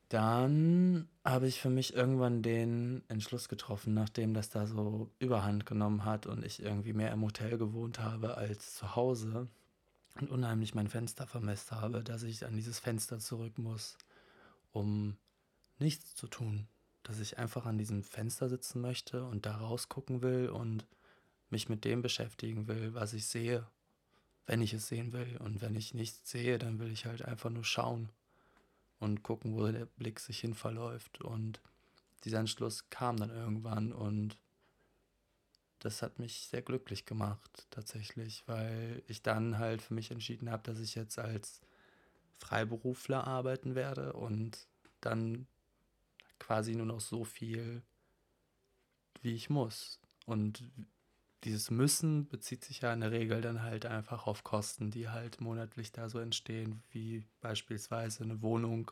Dann 0.08 1.10
habe 1.26 1.48
ich 1.48 1.60
für 1.60 1.72
mich 1.72 1.96
irgendwann 1.96 2.44
den 2.44 3.02
Entschluss 3.08 3.50
getroffen, 3.50 3.96
nachdem 3.96 4.36
das 4.36 4.52
da 4.52 4.68
so 4.68 5.10
überhand 5.18 5.66
genommen 5.66 6.06
hat 6.06 6.28
und 6.28 6.46
ich 6.46 6.62
irgendwie 6.62 6.94
mehr 6.94 7.12
im 7.12 7.24
Hotel 7.24 7.58
gewohnt 7.58 7.98
habe 7.98 8.38
als 8.38 8.76
zu 8.76 8.96
Hause 8.96 9.48
und 10.22 10.30
unheimlich 10.30 10.76
mein 10.76 10.90
Fenster 10.90 11.26
vermisst 11.26 11.72
habe, 11.72 12.04
dass 12.04 12.22
ich 12.22 12.46
an 12.46 12.56
dieses 12.56 12.78
Fenster 12.78 13.18
zurück 13.18 13.58
muss, 13.58 13.98
um 14.74 15.18
nichts 15.80 16.14
zu 16.14 16.28
tun, 16.28 16.68
dass 17.04 17.20
ich 17.20 17.38
einfach 17.38 17.66
an 17.66 17.78
diesem 17.78 18.04
Fenster 18.04 18.50
sitzen 18.50 18.82
möchte 18.82 19.24
und 19.26 19.46
da 19.46 19.58
rausgucken 19.58 20.22
will 20.22 20.50
und 20.50 20.86
mich 21.50 21.70
mit 21.70 21.86
dem 21.86 22.02
beschäftigen 22.02 22.68
will, 22.68 22.94
was 22.94 23.14
ich 23.14 23.26
sehe, 23.26 23.66
wenn 24.46 24.62
ich 24.62 24.74
es 24.74 24.88
sehen 24.88 25.14
will. 25.14 25.38
Und 25.38 25.62
wenn 25.62 25.76
ich 25.76 25.94
nichts 25.94 26.30
sehe, 26.30 26.60
dann 26.60 26.80
will 26.80 26.92
ich 26.92 27.06
halt 27.06 27.24
einfach 27.24 27.50
nur 27.50 27.64
schauen 27.64 28.10
und 29.00 29.24
gucken, 29.24 29.56
wo 29.56 29.68
der 29.72 29.86
Blick 29.86 30.20
sich 30.20 30.40
hin 30.40 30.54
verläuft. 30.54 31.22
Und 31.22 31.62
dieser 32.24 32.40
Entschluss 32.40 32.90
kam 32.90 33.18
dann 33.18 33.30
irgendwann 33.30 33.92
und 33.92 34.38
das 35.80 36.02
hat 36.02 36.20
mich 36.20 36.48
sehr 36.48 36.62
glücklich 36.62 37.06
gemacht, 37.06 37.68
tatsächlich, 37.70 38.44
weil 38.48 39.02
ich 39.08 39.22
dann 39.22 39.58
halt 39.58 39.82
für 39.82 39.94
mich 39.94 40.12
entschieden 40.12 40.52
habe, 40.52 40.64
dass 40.64 40.80
ich 40.80 40.96
jetzt 40.96 41.18
als 41.18 41.62
Freiberufler 42.38 43.26
arbeiten 43.26 43.76
werde 43.76 44.14
und 44.14 44.68
dann 45.00 45.48
quasi 46.40 46.76
nur 46.76 46.86
noch 46.86 47.02
so 47.02 47.24
viel, 47.24 47.84
wie 49.22 49.36
ich 49.36 49.50
muss. 49.50 50.00
Und 50.26 50.64
dieses 51.44 51.72
Müssen 51.72 52.28
bezieht 52.28 52.66
sich 52.66 52.82
ja 52.82 52.94
in 52.94 53.02
der 53.02 53.12
Regel 53.12 53.42
dann 53.42 53.62
halt 53.64 53.86
einfach 53.86 54.28
auf 54.28 54.44
Kosten, 54.44 54.92
die 54.92 55.10
halt 55.10 55.40
monatlich 55.40 55.92
da 55.92 56.10
so 56.10 56.20
entstehen, 56.20 56.84
wie 56.92 57.26
beispielsweise 57.42 58.24
eine 58.24 58.42
Wohnung 58.42 58.92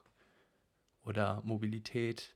oder 1.04 1.42
Mobilität, 1.44 2.36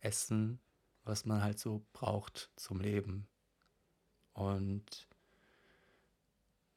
Essen, 0.00 0.60
was 1.04 1.24
man 1.24 1.42
halt 1.42 1.58
so 1.58 1.84
braucht 1.92 2.50
zum 2.56 2.80
Leben. 2.80 3.26
Und 4.32 5.08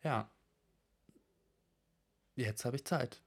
ja, 0.02 0.30
jetzt 2.36 2.66
habe 2.66 2.76
ich 2.76 2.86
Zeit. 2.86 3.22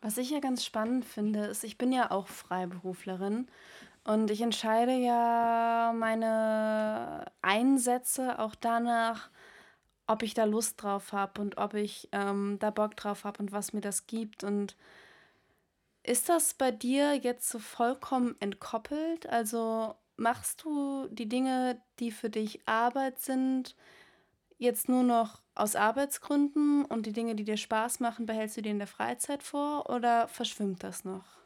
Was 0.00 0.16
ich 0.16 0.30
ja 0.30 0.38
ganz 0.40 0.64
spannend 0.64 1.04
finde, 1.04 1.46
ist, 1.46 1.64
ich 1.64 1.76
bin 1.76 1.92
ja 1.92 2.10
auch 2.12 2.28
Freiberuflerin 2.28 3.48
und 4.04 4.30
ich 4.30 4.40
entscheide 4.40 4.92
ja 4.92 5.92
meine 5.94 7.26
Einsätze 7.42 8.38
auch 8.38 8.54
danach, 8.54 9.28
ob 10.06 10.22
ich 10.22 10.34
da 10.34 10.44
Lust 10.44 10.82
drauf 10.82 11.12
habe 11.12 11.40
und 11.40 11.58
ob 11.58 11.74
ich 11.74 12.08
ähm, 12.12 12.58
da 12.60 12.70
Bock 12.70 12.96
drauf 12.96 13.24
habe 13.24 13.40
und 13.42 13.52
was 13.52 13.72
mir 13.72 13.80
das 13.80 14.06
gibt. 14.06 14.44
Und 14.44 14.76
ist 16.04 16.28
das 16.28 16.54
bei 16.54 16.70
dir 16.70 17.14
jetzt 17.14 17.48
so 17.50 17.58
vollkommen 17.58 18.36
entkoppelt? 18.40 19.28
Also 19.28 19.94
machst 20.16 20.64
du 20.64 21.08
die 21.10 21.28
Dinge, 21.28 21.82
die 21.98 22.12
für 22.12 22.30
dich 22.30 22.66
Arbeit 22.66 23.20
sind, 23.20 23.76
jetzt 24.58 24.88
nur 24.88 25.02
noch 25.02 25.40
aus 25.54 25.76
Arbeitsgründen 25.76 26.84
und 26.84 27.06
die 27.06 27.12
Dinge, 27.12 27.34
die 27.34 27.44
dir 27.44 27.56
Spaß 27.56 28.00
machen, 28.00 28.26
behältst 28.26 28.56
du 28.56 28.62
dir 28.62 28.70
in 28.70 28.78
der 28.78 28.86
Freizeit 28.86 29.42
vor 29.42 29.88
oder 29.88 30.28
verschwimmt 30.28 30.82
das 30.82 31.04
noch? 31.04 31.38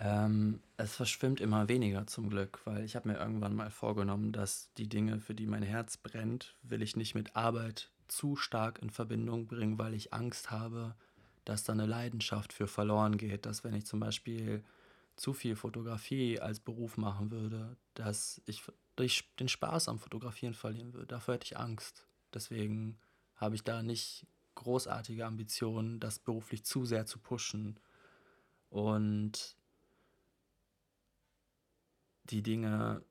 Ähm, 0.00 0.60
es 0.76 0.96
verschwimmt 0.96 1.40
immer 1.40 1.68
weniger 1.68 2.06
zum 2.06 2.30
Glück, 2.30 2.60
weil 2.64 2.84
ich 2.84 2.96
habe 2.96 3.08
mir 3.08 3.18
irgendwann 3.18 3.54
mal 3.54 3.70
vorgenommen, 3.70 4.32
dass 4.32 4.70
die 4.76 4.88
Dinge, 4.88 5.20
für 5.20 5.34
die 5.34 5.46
mein 5.46 5.62
Herz 5.62 5.96
brennt, 5.96 6.54
will 6.62 6.82
ich 6.82 6.96
nicht 6.96 7.14
mit 7.14 7.36
Arbeit 7.36 7.90
zu 8.08 8.36
stark 8.36 8.80
in 8.82 8.90
Verbindung 8.90 9.46
bringen, 9.46 9.78
weil 9.78 9.94
ich 9.94 10.12
Angst 10.12 10.50
habe, 10.50 10.94
dass 11.44 11.64
da 11.64 11.72
eine 11.72 11.86
Leidenschaft 11.86 12.52
für 12.52 12.66
verloren 12.66 13.16
geht. 13.16 13.46
Dass 13.46 13.64
wenn 13.64 13.74
ich 13.74 13.86
zum 13.86 14.00
Beispiel 14.00 14.62
zu 15.16 15.32
viel 15.32 15.56
Fotografie 15.56 16.40
als 16.40 16.60
Beruf 16.60 16.96
machen 16.96 17.30
würde, 17.30 17.76
dass 17.94 18.42
ich 18.46 18.62
den 19.38 19.48
Spaß 19.48 19.88
am 19.88 19.98
Fotografieren 19.98 20.54
verlieren 20.54 20.92
würde. 20.92 21.06
Dafür 21.06 21.34
hätte 21.34 21.46
ich 21.46 21.56
Angst. 21.56 22.06
Deswegen 22.32 22.98
habe 23.36 23.54
ich 23.54 23.62
da 23.62 23.82
nicht 23.82 24.26
großartige 24.54 25.26
Ambitionen, 25.26 26.00
das 26.00 26.18
beruflich 26.18 26.64
zu 26.64 26.84
sehr 26.84 27.06
zu 27.06 27.18
pushen. 27.18 27.78
Und 28.70 29.56
die 32.24 32.42
Dinge, 32.42 33.04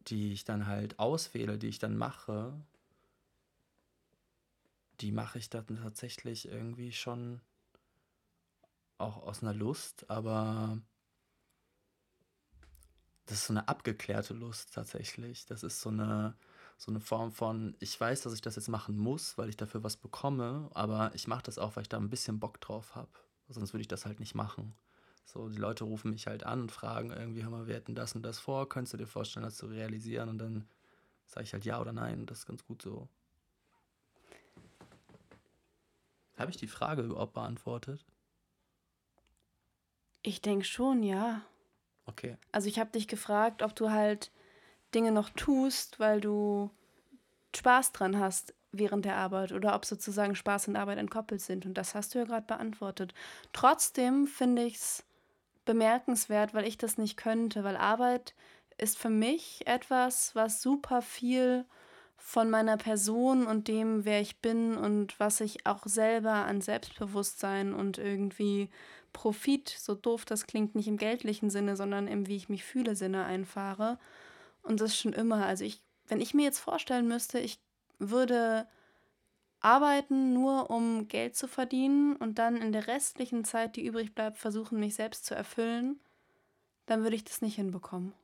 die 0.00 0.32
ich 0.32 0.44
dann 0.44 0.66
halt 0.66 0.98
auswähle, 0.98 1.58
die 1.58 1.68
ich 1.68 1.78
dann 1.78 1.96
mache, 1.96 2.52
die 5.00 5.12
mache 5.12 5.38
ich 5.38 5.50
dann 5.50 5.66
tatsächlich 5.66 6.48
irgendwie 6.48 6.92
schon 6.92 7.40
auch 9.00 9.22
aus 9.22 9.42
einer 9.42 9.54
Lust, 9.54 10.08
aber 10.10 10.78
das 13.26 13.38
ist 13.38 13.46
so 13.46 13.52
eine 13.52 13.68
abgeklärte 13.68 14.34
Lust 14.34 14.74
tatsächlich. 14.74 15.46
Das 15.46 15.62
ist 15.62 15.80
so 15.80 15.90
eine, 15.90 16.34
so 16.76 16.90
eine 16.90 17.00
Form 17.00 17.30
von, 17.32 17.76
ich 17.78 17.98
weiß, 17.98 18.22
dass 18.22 18.34
ich 18.34 18.40
das 18.40 18.56
jetzt 18.56 18.68
machen 18.68 18.96
muss, 18.96 19.38
weil 19.38 19.48
ich 19.48 19.56
dafür 19.56 19.84
was 19.84 19.96
bekomme, 19.96 20.68
aber 20.74 21.12
ich 21.14 21.28
mache 21.28 21.44
das 21.44 21.58
auch, 21.58 21.76
weil 21.76 21.82
ich 21.82 21.88
da 21.88 21.96
ein 21.96 22.10
bisschen 22.10 22.40
Bock 22.40 22.60
drauf 22.60 22.96
habe. 22.96 23.10
Sonst 23.48 23.72
würde 23.72 23.82
ich 23.82 23.88
das 23.88 24.04
halt 24.04 24.20
nicht 24.20 24.34
machen. 24.34 24.74
So, 25.24 25.48
die 25.48 25.58
Leute 25.58 25.84
rufen 25.84 26.10
mich 26.10 26.26
halt 26.26 26.44
an 26.44 26.62
und 26.62 26.72
fragen 26.72 27.10
irgendwie, 27.12 27.44
hör 27.44 27.50
mal, 27.50 27.66
wir 27.68 27.74
hätten 27.76 27.94
das 27.94 28.16
und 28.16 28.22
das 28.22 28.40
vor, 28.40 28.68
könntest 28.68 28.94
du 28.94 28.98
dir 28.98 29.06
vorstellen, 29.06 29.44
das 29.44 29.56
zu 29.56 29.66
realisieren? 29.66 30.28
Und 30.28 30.38
dann 30.38 30.68
sage 31.26 31.44
ich 31.44 31.52
halt 31.52 31.64
ja 31.64 31.80
oder 31.80 31.92
nein, 31.92 32.26
das 32.26 32.40
ist 32.40 32.46
ganz 32.46 32.64
gut 32.64 32.82
so. 32.82 33.08
Habe 36.36 36.50
ich 36.50 36.56
die 36.56 36.66
Frage 36.66 37.02
überhaupt 37.02 37.34
beantwortet? 37.34 38.04
Ich 40.22 40.40
denke 40.42 40.64
schon, 40.64 41.02
ja. 41.02 41.42
Okay. 42.06 42.36
Also 42.52 42.68
ich 42.68 42.78
habe 42.78 42.90
dich 42.90 43.08
gefragt, 43.08 43.62
ob 43.62 43.74
du 43.74 43.90
halt 43.90 44.30
Dinge 44.94 45.12
noch 45.12 45.30
tust, 45.30 46.00
weil 46.00 46.20
du 46.20 46.70
Spaß 47.54 47.92
dran 47.92 48.18
hast 48.18 48.54
während 48.72 49.04
der 49.04 49.16
Arbeit 49.16 49.52
oder 49.52 49.74
ob 49.74 49.84
sozusagen 49.84 50.34
Spaß 50.34 50.68
und 50.68 50.76
Arbeit 50.76 50.98
entkoppelt 50.98 51.40
sind. 51.40 51.66
Und 51.66 51.74
das 51.74 51.94
hast 51.94 52.14
du 52.14 52.18
ja 52.18 52.24
gerade 52.24 52.46
beantwortet. 52.46 53.14
Trotzdem 53.52 54.26
finde 54.26 54.64
ich 54.64 54.76
es 54.76 55.04
bemerkenswert, 55.64 56.54
weil 56.54 56.66
ich 56.66 56.78
das 56.78 56.98
nicht 56.98 57.16
könnte, 57.16 57.64
weil 57.64 57.76
Arbeit 57.76 58.34
ist 58.78 58.98
für 58.98 59.10
mich 59.10 59.66
etwas, 59.66 60.34
was 60.34 60.62
super 60.62 61.02
viel 61.02 61.64
von 62.16 62.50
meiner 62.50 62.76
Person 62.76 63.46
und 63.46 63.68
dem, 63.68 64.04
wer 64.04 64.20
ich 64.20 64.38
bin 64.40 64.76
und 64.76 65.18
was 65.18 65.40
ich 65.40 65.66
auch 65.66 65.86
selber 65.86 66.32
an 66.32 66.60
Selbstbewusstsein 66.60 67.74
und 67.74 67.98
irgendwie 67.98 68.68
Profit, 69.12 69.68
so 69.68 69.94
doof 69.94 70.24
das 70.24 70.46
klingt, 70.46 70.74
nicht 70.74 70.88
im 70.88 70.96
geldlichen 70.96 71.50
Sinne, 71.50 71.76
sondern 71.76 72.06
im 72.06 72.26
wie 72.26 72.36
ich 72.36 72.48
mich 72.48 72.64
fühle 72.64 72.96
Sinne 72.96 73.24
einfahre. 73.24 73.98
Und 74.62 74.80
das 74.80 74.96
schon 74.96 75.12
immer. 75.12 75.46
Also 75.46 75.64
ich, 75.64 75.82
wenn 76.06 76.20
ich 76.20 76.34
mir 76.34 76.42
jetzt 76.42 76.58
vorstellen 76.58 77.08
müsste, 77.08 77.38
ich 77.38 77.60
würde 77.98 78.66
arbeiten 79.60 80.32
nur 80.32 80.70
um 80.70 81.08
Geld 81.08 81.36
zu 81.36 81.46
verdienen 81.46 82.16
und 82.16 82.38
dann 82.38 82.56
in 82.56 82.72
der 82.72 82.86
restlichen 82.86 83.44
Zeit, 83.44 83.76
die 83.76 83.84
übrig 83.84 84.14
bleibt, 84.14 84.38
versuchen, 84.38 84.80
mich 84.80 84.94
selbst 84.94 85.26
zu 85.26 85.34
erfüllen, 85.34 86.00
dann 86.86 87.02
würde 87.02 87.16
ich 87.16 87.24
das 87.24 87.42
nicht 87.42 87.56
hinbekommen. 87.56 88.14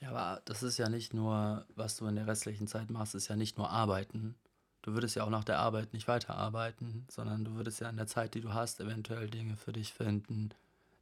Ja, 0.00 0.10
aber 0.10 0.42
das 0.46 0.62
ist 0.62 0.78
ja 0.78 0.88
nicht 0.88 1.14
nur, 1.14 1.66
was 1.74 1.96
du 1.96 2.06
in 2.06 2.16
der 2.16 2.26
restlichen 2.26 2.66
Zeit 2.66 2.90
machst, 2.90 3.14
ist 3.14 3.28
ja 3.28 3.36
nicht 3.36 3.58
nur 3.58 3.70
arbeiten. 3.70 4.34
Du 4.82 4.94
würdest 4.94 5.14
ja 5.14 5.24
auch 5.24 5.30
nach 5.30 5.44
der 5.44 5.58
Arbeit 5.58 5.92
nicht 5.92 6.08
weiterarbeiten, 6.08 7.06
sondern 7.10 7.44
du 7.44 7.54
würdest 7.54 7.80
ja 7.80 7.90
in 7.90 7.96
der 7.96 8.06
Zeit, 8.06 8.34
die 8.34 8.40
du 8.40 8.54
hast, 8.54 8.80
eventuell 8.80 9.28
Dinge 9.28 9.56
für 9.56 9.72
dich 9.72 9.92
finden, 9.92 10.50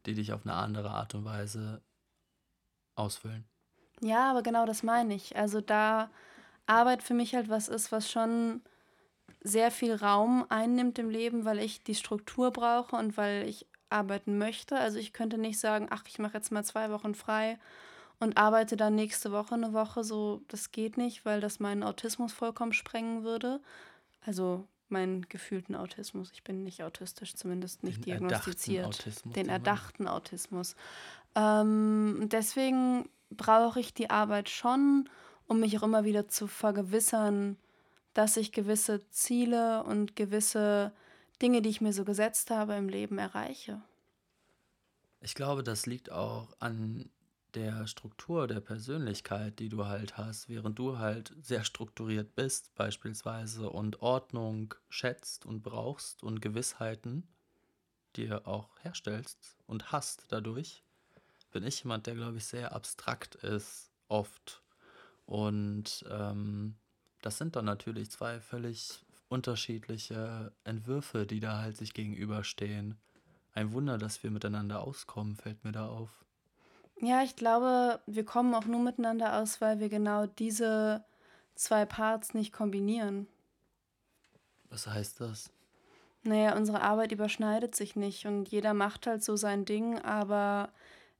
die 0.06 0.14
dich 0.14 0.32
auf 0.32 0.44
eine 0.44 0.54
andere 0.54 0.90
Art 0.90 1.14
und 1.14 1.24
Weise 1.24 1.80
ausfüllen. 2.96 3.44
Ja, 4.00 4.30
aber 4.30 4.42
genau 4.42 4.66
das 4.66 4.82
meine 4.82 5.14
ich. 5.14 5.36
Also 5.36 5.60
da 5.60 6.10
Arbeit 6.66 7.02
für 7.02 7.14
mich 7.14 7.34
halt 7.34 7.48
was 7.48 7.68
ist, 7.68 7.92
was 7.92 8.10
schon 8.10 8.62
sehr 9.42 9.70
viel 9.70 9.94
Raum 9.94 10.44
einnimmt 10.48 10.98
im 10.98 11.10
Leben, 11.10 11.44
weil 11.44 11.58
ich 11.60 11.82
die 11.82 11.94
Struktur 11.94 12.50
brauche 12.52 12.96
und 12.96 13.16
weil 13.16 13.48
ich 13.48 13.66
arbeiten 13.90 14.38
möchte. 14.38 14.76
Also 14.76 14.98
ich 14.98 15.12
könnte 15.12 15.38
nicht 15.38 15.58
sagen, 15.58 15.86
ach, 15.90 16.02
ich 16.06 16.18
mache 16.18 16.34
jetzt 16.34 16.52
mal 16.52 16.64
zwei 16.64 16.90
Wochen 16.90 17.14
frei 17.14 17.58
und 18.20 18.36
arbeite 18.36 18.76
dann 18.76 18.94
nächste 18.94 19.32
Woche 19.32 19.54
eine 19.54 19.72
Woche. 19.72 20.04
So, 20.04 20.42
das 20.48 20.72
geht 20.72 20.96
nicht, 20.96 21.24
weil 21.24 21.40
das 21.40 21.60
meinen 21.60 21.82
Autismus 21.82 22.32
vollkommen 22.32 22.72
sprengen 22.72 23.24
würde. 23.24 23.60
Also 24.24 24.66
meinen 24.88 25.28
gefühlten 25.28 25.74
Autismus. 25.74 26.30
Ich 26.32 26.42
bin 26.42 26.64
nicht 26.64 26.82
autistisch, 26.82 27.34
zumindest 27.34 27.84
nicht 27.84 27.98
den 27.98 28.18
diagnostiziert. 28.18 28.84
Erdachten 28.84 29.08
Autismus, 29.08 29.34
den 29.34 29.48
erdachten 29.48 30.08
Autismus. 30.08 30.76
Ähm, 31.34 32.28
deswegen 32.32 33.08
brauche 33.30 33.80
ich 33.80 33.94
die 33.94 34.10
Arbeit 34.10 34.48
schon, 34.48 35.08
um 35.46 35.60
mich 35.60 35.78
auch 35.78 35.82
immer 35.82 36.04
wieder 36.04 36.28
zu 36.28 36.46
vergewissern, 36.46 37.56
dass 38.14 38.36
ich 38.36 38.52
gewisse 38.52 39.08
Ziele 39.10 39.84
und 39.84 40.16
gewisse 40.16 40.92
Dinge, 41.40 41.62
die 41.62 41.68
ich 41.68 41.80
mir 41.80 41.92
so 41.92 42.04
gesetzt 42.04 42.50
habe 42.50 42.74
im 42.74 42.88
Leben, 42.88 43.18
erreiche. 43.18 43.80
Ich 45.20 45.34
glaube, 45.34 45.62
das 45.62 45.86
liegt 45.86 46.10
auch 46.10 46.48
an 46.58 47.10
der 47.54 47.86
Struktur 47.86 48.46
der 48.46 48.60
Persönlichkeit, 48.60 49.58
die 49.58 49.68
du 49.68 49.86
halt 49.86 50.16
hast, 50.16 50.48
während 50.48 50.78
du 50.78 50.98
halt 50.98 51.34
sehr 51.40 51.64
strukturiert 51.64 52.34
bist, 52.34 52.74
beispielsweise, 52.74 53.70
und 53.70 54.02
Ordnung 54.02 54.74
schätzt 54.88 55.46
und 55.46 55.62
brauchst 55.62 56.22
und 56.22 56.40
Gewissheiten 56.40 57.26
dir 58.16 58.46
auch 58.46 58.68
herstellst 58.82 59.56
und 59.66 59.92
hast 59.92 60.26
dadurch, 60.30 60.84
bin 61.50 61.64
ich 61.64 61.82
jemand, 61.82 62.06
der, 62.06 62.14
glaube 62.14 62.38
ich, 62.38 62.44
sehr 62.44 62.74
abstrakt 62.74 63.36
ist, 63.36 63.90
oft. 64.08 64.62
Und 65.24 66.04
ähm, 66.10 66.76
das 67.22 67.38
sind 67.38 67.56
dann 67.56 67.64
natürlich 67.64 68.10
zwei 68.10 68.40
völlig 68.40 69.04
unterschiedliche 69.28 70.52
Entwürfe, 70.64 71.26
die 71.26 71.40
da 71.40 71.60
halt 71.60 71.76
sich 71.76 71.94
gegenüberstehen. 71.94 72.98
Ein 73.52 73.72
Wunder, 73.72 73.98
dass 73.98 74.22
wir 74.22 74.30
miteinander 74.30 74.82
auskommen, 74.82 75.36
fällt 75.36 75.64
mir 75.64 75.72
da 75.72 75.86
auf. 75.88 76.24
Ja, 77.00 77.22
ich 77.22 77.36
glaube, 77.36 78.00
wir 78.06 78.24
kommen 78.24 78.54
auch 78.54 78.64
nur 78.64 78.80
miteinander 78.80 79.38
aus, 79.38 79.60
weil 79.60 79.78
wir 79.78 79.88
genau 79.88 80.26
diese 80.26 81.04
zwei 81.54 81.84
Parts 81.84 82.34
nicht 82.34 82.52
kombinieren. 82.52 83.28
Was 84.70 84.86
heißt 84.86 85.20
das? 85.20 85.50
Naja, 86.24 86.56
unsere 86.56 86.82
Arbeit 86.82 87.12
überschneidet 87.12 87.74
sich 87.74 87.96
nicht 87.96 88.26
und 88.26 88.48
jeder 88.48 88.74
macht 88.74 89.06
halt 89.06 89.22
so 89.22 89.36
sein 89.36 89.64
Ding, 89.64 89.98
aber 90.00 90.70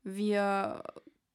wir 0.03 0.83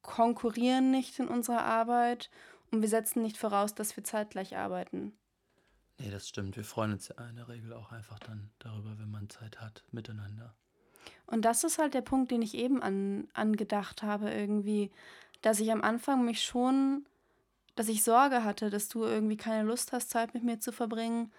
konkurrieren 0.01 0.91
nicht 0.91 1.19
in 1.19 1.27
unserer 1.27 1.63
Arbeit 1.63 2.29
und 2.71 2.81
wir 2.81 2.89
setzen 2.89 3.21
nicht 3.21 3.37
voraus, 3.37 3.73
dass 3.73 3.95
wir 3.95 4.03
zeitgleich 4.03 4.57
arbeiten. 4.57 5.13
Nee, 5.99 6.11
das 6.11 6.27
stimmt. 6.27 6.57
Wir 6.57 6.65
freuen 6.65 6.93
uns 6.93 7.07
ja 7.07 7.29
in 7.29 7.37
der 7.37 7.47
Regel 7.47 7.71
auch 7.73 7.91
einfach 7.91 8.19
dann 8.19 8.51
darüber, 8.59 8.97
wenn 8.99 9.09
man 9.09 9.29
Zeit 9.29 9.61
hat, 9.61 9.83
miteinander. 9.91 10.53
Und 11.25 11.43
das 11.43 11.63
ist 11.63 11.79
halt 11.79 11.93
der 11.93 12.01
Punkt, 12.01 12.31
den 12.31 12.41
ich 12.41 12.55
eben 12.55 12.81
an, 12.81 13.27
angedacht 13.33 14.03
habe, 14.03 14.29
irgendwie, 14.29 14.91
dass 15.41 15.59
ich 15.59 15.71
am 15.71 15.81
Anfang 15.81 16.25
mich 16.25 16.43
schon, 16.43 17.05
dass 17.75 17.87
ich 17.87 18.03
Sorge 18.03 18.43
hatte, 18.43 18.69
dass 18.69 18.89
du 18.89 19.03
irgendwie 19.03 19.37
keine 19.37 19.63
Lust 19.63 19.91
hast, 19.91 20.09
Zeit 20.09 20.33
mit 20.33 20.43
mir 20.43 20.59
zu 20.59 20.71
verbringen, 20.71 21.31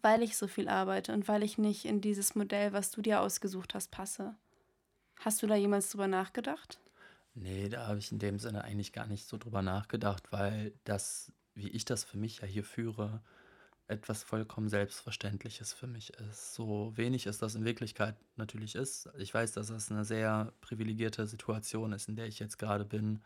weil 0.00 0.22
ich 0.22 0.36
so 0.36 0.48
viel 0.48 0.68
arbeite 0.68 1.12
und 1.12 1.28
weil 1.28 1.42
ich 1.42 1.58
nicht 1.58 1.84
in 1.84 2.00
dieses 2.00 2.34
Modell, 2.34 2.72
was 2.72 2.90
du 2.90 3.02
dir 3.02 3.20
ausgesucht 3.20 3.74
hast, 3.74 3.90
passe. 3.90 4.34
Hast 5.20 5.42
du 5.42 5.46
da 5.46 5.54
jemals 5.54 5.90
drüber 5.90 6.08
nachgedacht? 6.08 6.78
Nee, 7.34 7.68
da 7.68 7.86
habe 7.86 7.98
ich 7.98 8.12
in 8.12 8.18
dem 8.18 8.38
Sinne 8.38 8.64
eigentlich 8.64 8.92
gar 8.92 9.06
nicht 9.06 9.26
so 9.26 9.38
drüber 9.38 9.62
nachgedacht, 9.62 10.32
weil 10.32 10.72
das, 10.84 11.32
wie 11.54 11.68
ich 11.68 11.84
das 11.84 12.04
für 12.04 12.18
mich 12.18 12.40
ja 12.40 12.46
hier 12.46 12.64
führe, 12.64 13.22
etwas 13.92 14.22
vollkommen 14.22 14.68
Selbstverständliches 14.68 15.72
für 15.72 15.86
mich 15.86 16.12
ist. 16.14 16.54
So 16.54 16.92
wenig 16.96 17.26
es 17.26 17.38
das 17.38 17.54
in 17.54 17.64
Wirklichkeit 17.64 18.16
natürlich 18.36 18.74
ist. 18.74 19.08
Ich 19.18 19.32
weiß, 19.32 19.52
dass 19.52 19.68
das 19.68 19.90
eine 19.90 20.04
sehr 20.04 20.52
privilegierte 20.60 21.26
Situation 21.26 21.92
ist, 21.92 22.08
in 22.08 22.16
der 22.16 22.26
ich 22.26 22.38
jetzt 22.38 22.58
gerade 22.58 22.84
bin. 22.84 23.22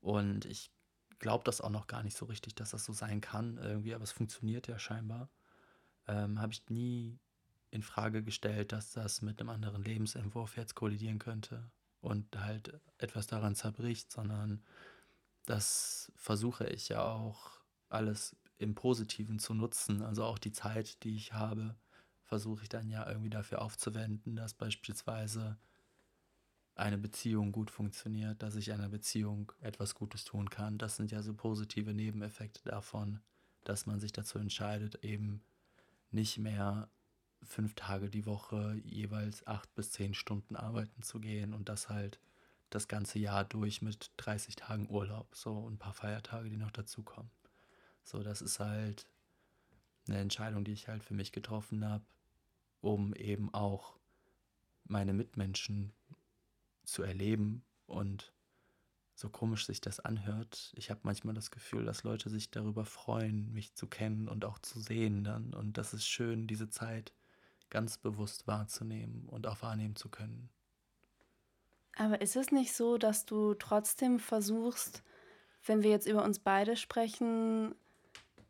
Und 0.00 0.44
ich 0.46 0.70
glaube 1.18 1.44
das 1.44 1.60
auch 1.60 1.70
noch 1.70 1.86
gar 1.86 2.02
nicht 2.02 2.16
so 2.16 2.26
richtig, 2.26 2.54
dass 2.54 2.70
das 2.70 2.84
so 2.84 2.92
sein 2.92 3.20
kann 3.20 3.58
irgendwie, 3.58 3.94
aber 3.94 4.04
es 4.04 4.12
funktioniert 4.12 4.68
ja 4.68 4.78
scheinbar. 4.78 5.28
Ähm, 6.06 6.40
Habe 6.40 6.52
ich 6.52 6.68
nie 6.68 7.18
in 7.70 7.82
Frage 7.82 8.22
gestellt, 8.22 8.72
dass 8.72 8.92
das 8.92 9.20
mit 9.20 9.40
einem 9.40 9.50
anderen 9.50 9.82
Lebensentwurf 9.82 10.56
jetzt 10.56 10.74
kollidieren 10.74 11.18
könnte 11.18 11.70
und 12.00 12.38
halt 12.38 12.78
etwas 12.98 13.26
daran 13.26 13.56
zerbricht, 13.56 14.12
sondern 14.12 14.62
das 15.46 16.12
versuche 16.14 16.66
ich 16.68 16.88
ja 16.88 17.02
auch 17.02 17.60
alles 17.88 18.36
im 18.58 18.74
Positiven 18.74 19.38
zu 19.38 19.54
nutzen. 19.54 20.02
Also 20.02 20.24
auch 20.24 20.38
die 20.38 20.52
Zeit, 20.52 21.02
die 21.04 21.16
ich 21.16 21.32
habe, 21.32 21.76
versuche 22.22 22.62
ich 22.62 22.68
dann 22.68 22.88
ja 22.88 23.06
irgendwie 23.08 23.30
dafür 23.30 23.62
aufzuwenden, 23.62 24.36
dass 24.36 24.54
beispielsweise 24.54 25.58
eine 26.74 26.98
Beziehung 26.98 27.52
gut 27.52 27.70
funktioniert, 27.70 28.42
dass 28.42 28.56
ich 28.56 28.72
einer 28.72 28.88
Beziehung 28.88 29.52
etwas 29.60 29.94
Gutes 29.94 30.24
tun 30.24 30.50
kann. 30.50 30.78
Das 30.78 30.96
sind 30.96 31.12
ja 31.12 31.22
so 31.22 31.34
positive 31.34 31.94
Nebeneffekte 31.94 32.62
davon, 32.64 33.20
dass 33.62 33.86
man 33.86 34.00
sich 34.00 34.12
dazu 34.12 34.38
entscheidet, 34.38 35.04
eben 35.04 35.42
nicht 36.10 36.38
mehr 36.38 36.88
fünf 37.42 37.74
Tage 37.74 38.10
die 38.10 38.26
Woche 38.26 38.80
jeweils 38.84 39.46
acht 39.46 39.72
bis 39.74 39.92
zehn 39.92 40.14
Stunden 40.14 40.56
arbeiten 40.56 41.02
zu 41.02 41.20
gehen 41.20 41.52
und 41.54 41.68
das 41.68 41.88
halt 41.88 42.18
das 42.70 42.88
ganze 42.88 43.18
Jahr 43.18 43.44
durch 43.44 43.82
mit 43.82 44.10
30 44.16 44.56
Tagen 44.56 44.90
Urlaub, 44.90 45.34
so 45.36 45.68
ein 45.68 45.78
paar 45.78 45.92
Feiertage, 45.92 46.50
die 46.50 46.56
noch 46.56 46.72
dazukommen. 46.72 47.30
So, 48.04 48.22
das 48.22 48.42
ist 48.42 48.60
halt 48.60 49.08
eine 50.06 50.18
Entscheidung, 50.18 50.64
die 50.64 50.72
ich 50.72 50.88
halt 50.88 51.02
für 51.02 51.14
mich 51.14 51.32
getroffen 51.32 51.84
habe, 51.88 52.04
um 52.80 53.14
eben 53.14 53.52
auch 53.52 53.98
meine 54.84 55.12
Mitmenschen 55.14 55.92
zu 56.84 57.02
erleben 57.02 57.64
und 57.86 58.34
so 59.14 59.30
komisch 59.30 59.66
sich 59.66 59.80
das 59.80 60.00
anhört, 60.00 60.72
ich 60.76 60.90
habe 60.90 61.00
manchmal 61.04 61.34
das 61.34 61.50
Gefühl, 61.50 61.84
dass 61.84 62.02
Leute 62.02 62.30
sich 62.30 62.50
darüber 62.50 62.84
freuen, 62.84 63.52
mich 63.52 63.74
zu 63.74 63.86
kennen 63.86 64.28
und 64.28 64.44
auch 64.44 64.58
zu 64.58 64.80
sehen 64.80 65.22
dann. 65.22 65.54
Und 65.54 65.78
das 65.78 65.94
ist 65.94 66.06
schön, 66.06 66.46
diese 66.48 66.68
Zeit 66.68 67.12
ganz 67.70 67.96
bewusst 67.96 68.46
wahrzunehmen 68.46 69.28
und 69.28 69.46
auch 69.46 69.62
wahrnehmen 69.62 69.94
zu 69.96 70.08
können. 70.08 70.50
Aber 71.96 72.20
ist 72.20 72.34
es 72.34 72.50
nicht 72.50 72.74
so, 72.74 72.98
dass 72.98 73.24
du 73.24 73.54
trotzdem 73.54 74.18
versuchst, 74.18 75.04
wenn 75.64 75.82
wir 75.82 75.90
jetzt 75.90 76.06
über 76.08 76.24
uns 76.24 76.40
beide 76.40 76.76
sprechen, 76.76 77.74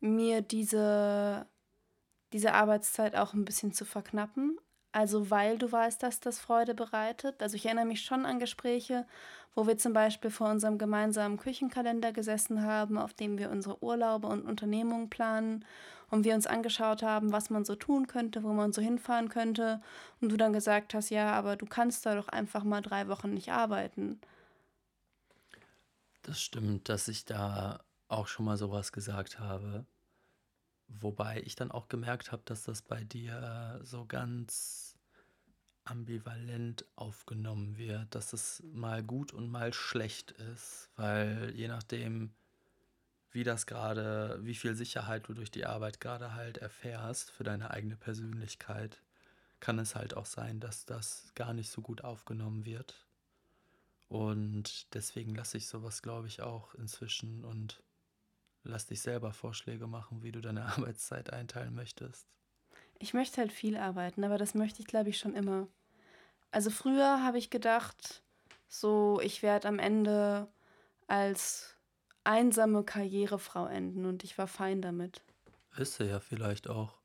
mir 0.05 0.43
diese, 0.43 1.47
diese 2.33 2.53
Arbeitszeit 2.53 3.17
auch 3.17 3.35
ein 3.35 3.45
bisschen 3.45 3.73
zu 3.73 3.85
verknappen. 3.85 4.59
Also 4.93 5.31
weil 5.31 5.59
du 5.59 5.73
weißt, 5.73 6.03
dass 6.03 6.21
das 6.21 6.39
Freude 6.39 6.75
bereitet. 6.75 7.43
Also 7.43 7.57
ich 7.57 7.67
erinnere 7.67 7.87
mich 7.87 8.03
schon 8.03 8.25
an 8.25 8.39
Gespräche, 8.39 9.07
wo 9.55 9.67
wir 9.67 9.77
zum 9.77 9.93
Beispiel 9.93 10.31
vor 10.31 10.51
unserem 10.51 10.79
gemeinsamen 10.79 11.37
Küchenkalender 11.37 12.13
gesessen 12.13 12.63
haben, 12.63 12.97
auf 12.97 13.13
dem 13.13 13.39
wir 13.39 13.51
unsere 13.51 13.83
Urlaube 13.83 14.29
und 14.29 14.45
Unternehmungen 14.45 15.11
planen 15.11 15.65
und 16.11 16.25
wir 16.25 16.35
uns 16.35 16.47
angeschaut 16.47 17.03
haben, 17.03 17.33
was 17.33 17.51
man 17.51 17.65
so 17.65 17.75
tun 17.75 18.07
könnte, 18.07 18.45
wo 18.45 18.53
man 18.53 18.73
so 18.73 18.81
hinfahren 18.81 19.29
könnte. 19.29 19.83
Und 20.21 20.31
du 20.31 20.37
dann 20.37 20.53
gesagt 20.53 20.95
hast, 20.95 21.11
ja, 21.11 21.33
aber 21.33 21.57
du 21.57 21.67
kannst 21.67 22.07
da 22.07 22.15
doch 22.15 22.29
einfach 22.29 22.63
mal 22.63 22.83
drei 22.83 23.09
Wochen 23.09 23.35
nicht 23.35 23.51
arbeiten. 23.51 24.21
Das 26.23 26.41
stimmt, 26.41 26.89
dass 26.89 27.09
ich 27.09 27.25
da 27.25 27.81
auch 28.09 28.29
schon 28.29 28.47
mal 28.47 28.57
sowas 28.57 28.93
gesagt 28.93 29.41
habe. 29.41 29.87
Wobei 30.89 31.43
ich 31.45 31.55
dann 31.57 31.71
auch 31.71 31.89
gemerkt 31.89 32.33
habe, 32.33 32.43
dass 32.45 32.65
das 32.65 32.83
bei 32.83 33.05
dir 33.05 33.81
so 33.83 34.07
ganz 34.07 34.99
ambivalent 35.85 36.85
aufgenommen 36.97 37.77
wird, 37.77 38.15
dass 38.15 38.33
es 38.33 38.63
mal 38.73 39.03
gut 39.03 39.33
und 39.33 39.51
mal 39.51 39.73
schlecht 39.73 40.33
ist, 40.33 40.89
weil 40.97 41.53
je 41.55 41.69
nachdem, 41.69 42.33
wie 43.31 43.45
das 43.45 43.67
gerade, 43.67 44.39
wie 44.43 44.55
viel 44.55 44.75
Sicherheit 44.75 45.29
du 45.29 45.35
durch 45.35 45.51
die 45.51 45.67
Arbeit 45.67 46.01
gerade 46.01 46.35
halt 46.35 46.59
erfährst 46.59 47.31
für 47.31 47.45
deine 47.45 47.71
eigene 47.71 47.97
Persönlichkeit, 47.97 49.03
kann 49.61 49.79
es 49.79 49.95
halt 49.95 50.17
auch 50.17 50.27
sein, 50.27 50.61
dass 50.61 50.87
das 50.87 51.33
gar 51.35 51.53
nicht 51.53 51.71
so 51.71 51.81
gut 51.83 52.05
aufgenommen 52.05 52.65
wird. 52.65 53.07
Und 54.09 54.95
deswegen 54.95 55.35
lasse 55.35 55.57
ich 55.57 55.67
sowas, 55.67 56.03
glaube 56.03 56.29
ich, 56.29 56.43
auch 56.43 56.75
inzwischen 56.75 57.45
und 57.45 57.83
lass 58.65 58.87
dich 58.87 59.01
selber 59.01 59.33
Vorschläge 59.33 59.87
machen, 59.87 60.23
wie 60.23 60.33
du 60.33 60.41
deine 60.41 60.65
Arbeitszeit 60.77 61.33
einteilen 61.33 61.75
möchtest. 61.75 62.27
Ich 62.99 63.15
möchte 63.15 63.39
halt 63.39 63.53
viel 63.53 63.77
arbeiten, 63.77 64.25
aber 64.25 64.39
das 64.39 64.55
möchte 64.55 64.81
ich, 64.81 64.87
glaube 64.87 65.11
ich, 65.11 65.19
schon 65.19 65.35
immer. 65.35 65.69
Also 66.51 66.71
früher 66.71 67.23
habe 67.23 67.39
ich 67.39 67.51
gedacht, 67.51 68.23
so, 68.69 69.21
ich 69.23 69.43
werde 69.43 69.69
am 69.69 69.79
Ende 69.79 70.49
als 71.07 71.77
einsame 72.23 72.85
Karrierefrau 72.85 73.67
enden 73.67 74.07
und 74.07 74.25
ich 74.25 74.39
war 74.39 74.47
fein 74.47 74.81
damit. 74.81 75.23
Ist 75.77 76.01
du 76.01 76.05
ja 76.05 76.21
vielleicht 76.21 76.69
auch. 76.69 76.99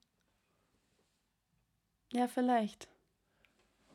Ja, 2.12 2.28
vielleicht. 2.28 2.88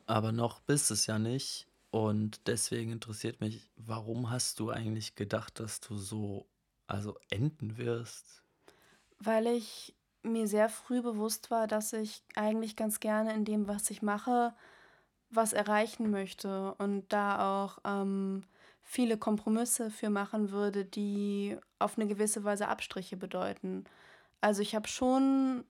Aber 0.05 0.31
noch 0.31 0.59
bist 0.59 0.91
es 0.91 1.07
ja 1.07 1.17
nicht. 1.19 1.67
Und 1.91 2.47
deswegen 2.47 2.91
interessiert 2.91 3.39
mich, 3.39 3.69
warum 3.77 4.29
hast 4.29 4.59
du 4.59 4.69
eigentlich 4.69 5.15
gedacht, 5.15 5.59
dass 5.61 5.79
du 5.79 5.95
so 5.95 6.45
also 6.87 7.17
enden 7.29 7.77
wirst? 7.77 8.43
Weil 9.19 9.47
ich 9.47 9.95
mir 10.23 10.47
sehr 10.47 10.69
früh 10.69 11.01
bewusst 11.01 11.51
war, 11.51 11.67
dass 11.67 11.93
ich 11.93 12.23
eigentlich 12.35 12.75
ganz 12.75 12.99
gerne 12.99 13.33
in 13.33 13.45
dem, 13.45 13.67
was 13.67 13.89
ich 13.89 14.01
mache, 14.01 14.53
was 15.29 15.53
erreichen 15.53 16.09
möchte 16.09 16.73
und 16.75 17.11
da 17.11 17.65
auch 17.65 17.79
ähm, 17.85 18.43
viele 18.83 19.17
Kompromisse 19.17 19.91
für 19.91 20.09
machen 20.09 20.51
würde, 20.51 20.85
die 20.85 21.57
auf 21.79 21.97
eine 21.97 22.07
gewisse 22.07 22.43
Weise 22.43 22.67
Abstriche 22.67 23.17
bedeuten. 23.17 23.85
Also 24.41 24.61
ich 24.61 24.75
habe 24.75 24.87
schon 24.87 25.63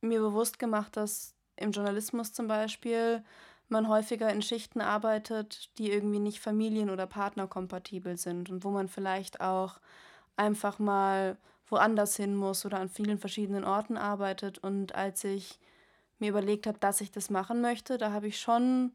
mir 0.00 0.20
bewusst 0.20 0.58
gemacht, 0.58 0.96
dass 0.96 1.34
im 1.56 1.72
Journalismus 1.72 2.32
zum 2.32 2.46
Beispiel 2.46 3.24
man 3.68 3.88
häufiger 3.88 4.30
in 4.30 4.42
Schichten 4.42 4.80
arbeitet, 4.80 5.70
die 5.78 5.90
irgendwie 5.90 6.20
nicht 6.20 6.40
familien- 6.40 6.90
oder 6.90 7.06
partnerkompatibel 7.06 8.16
sind 8.16 8.50
und 8.50 8.64
wo 8.64 8.70
man 8.70 8.88
vielleicht 8.88 9.40
auch 9.40 9.80
einfach 10.38 10.78
mal 10.78 11.36
woanders 11.66 12.16
hin 12.16 12.34
muss 12.34 12.64
oder 12.64 12.78
an 12.80 12.88
vielen 12.88 13.18
verschiedenen 13.18 13.64
Orten 13.64 13.96
arbeitet. 13.96 14.58
Und 14.58 14.94
als 14.94 15.24
ich 15.24 15.58
mir 16.18 16.30
überlegt 16.30 16.66
habe, 16.66 16.78
dass 16.78 17.00
ich 17.00 17.10
das 17.10 17.30
machen 17.30 17.60
möchte, 17.60 17.98
da 17.98 18.12
habe 18.12 18.28
ich 18.28 18.40
schon 18.40 18.92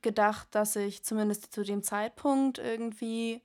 gedacht, 0.00 0.48
dass 0.52 0.76
ich 0.76 1.02
zumindest 1.02 1.52
zu 1.52 1.62
dem 1.62 1.82
Zeitpunkt 1.82 2.58
irgendwie 2.58 3.40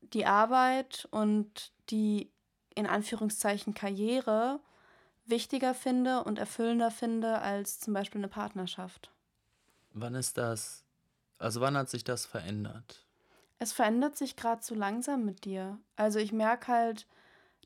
die 0.00 0.26
Arbeit 0.26 1.06
und 1.10 1.72
die 1.90 2.30
in 2.74 2.86
Anführungszeichen 2.86 3.74
Karriere 3.74 4.60
wichtiger 5.24 5.74
finde 5.74 6.24
und 6.24 6.38
erfüllender 6.38 6.90
finde 6.90 7.40
als 7.40 7.80
zum 7.80 7.94
Beispiel 7.94 8.20
eine 8.20 8.28
Partnerschaft. 8.28 9.10
Wann 9.92 10.14
ist 10.14 10.38
das, 10.38 10.84
also 11.38 11.60
wann 11.60 11.76
hat 11.76 11.90
sich 11.90 12.02
das 12.02 12.26
verändert? 12.26 13.06
Es 13.62 13.72
verändert 13.72 14.16
sich 14.16 14.34
gerade 14.34 14.60
so 14.60 14.74
langsam 14.74 15.24
mit 15.24 15.44
dir. 15.44 15.78
Also 15.94 16.18
ich 16.18 16.32
merke 16.32 16.66
halt, 16.66 17.06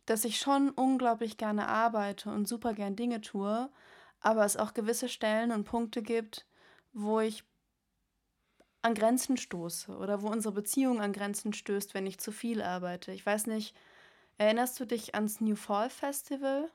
dass 0.05 0.27
ich 0.27 0.39
schon 0.39 0.69
unglaublich 0.69 1.39
gerne 1.39 1.69
arbeite 1.69 2.29
und 2.29 2.47
super 2.47 2.75
gern 2.75 2.97
Dinge 2.97 3.23
tue, 3.23 3.71
aber 4.21 4.45
es 4.45 4.59
auch 4.59 4.75
gewisse 4.75 5.09
Stellen 5.09 5.53
und 5.53 5.65
Punkte 5.65 6.03
gibt, 6.03 6.45
wo 6.93 7.21
ich 7.21 7.45
an 8.83 8.93
Grenzen 8.93 9.39
stoße 9.39 9.97
oder 9.97 10.21
wo 10.21 10.29
unsere 10.29 10.53
Beziehung 10.53 11.01
an 11.01 11.15
Grenzen 11.15 11.55
stößt, 11.55 11.95
wenn 11.95 12.07
ich 12.07 12.19
zu 12.19 12.31
viel 12.31 12.61
arbeite. 12.61 13.13
Ich 13.13 13.25
weiß 13.25 13.47
nicht, 13.47 13.75
erinnerst 14.37 14.79
du 14.79 14.85
dich 14.85 15.15
ans 15.15 15.41
New 15.41 15.57
Fall 15.57 15.89
Festival? 15.89 16.71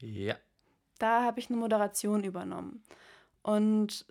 Ja. 0.00 0.34
Da 0.98 1.22
habe 1.22 1.38
ich 1.38 1.50
eine 1.50 1.58
Moderation 1.58 2.24
übernommen. 2.24 2.82
Und 3.44 4.06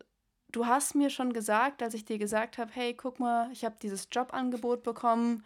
du 0.54 0.66
hast 0.66 0.96
mir 0.96 1.10
schon 1.10 1.34
gesagt, 1.34 1.84
als 1.84 1.94
ich 1.94 2.06
dir 2.06 2.18
gesagt 2.18 2.58
habe, 2.58 2.72
hey, 2.74 2.94
guck 2.94 3.20
mal, 3.20 3.52
ich 3.52 3.66
habe 3.66 3.76
dieses 3.82 4.08
Jobangebot 4.12 4.84
bekommen. 4.84 5.44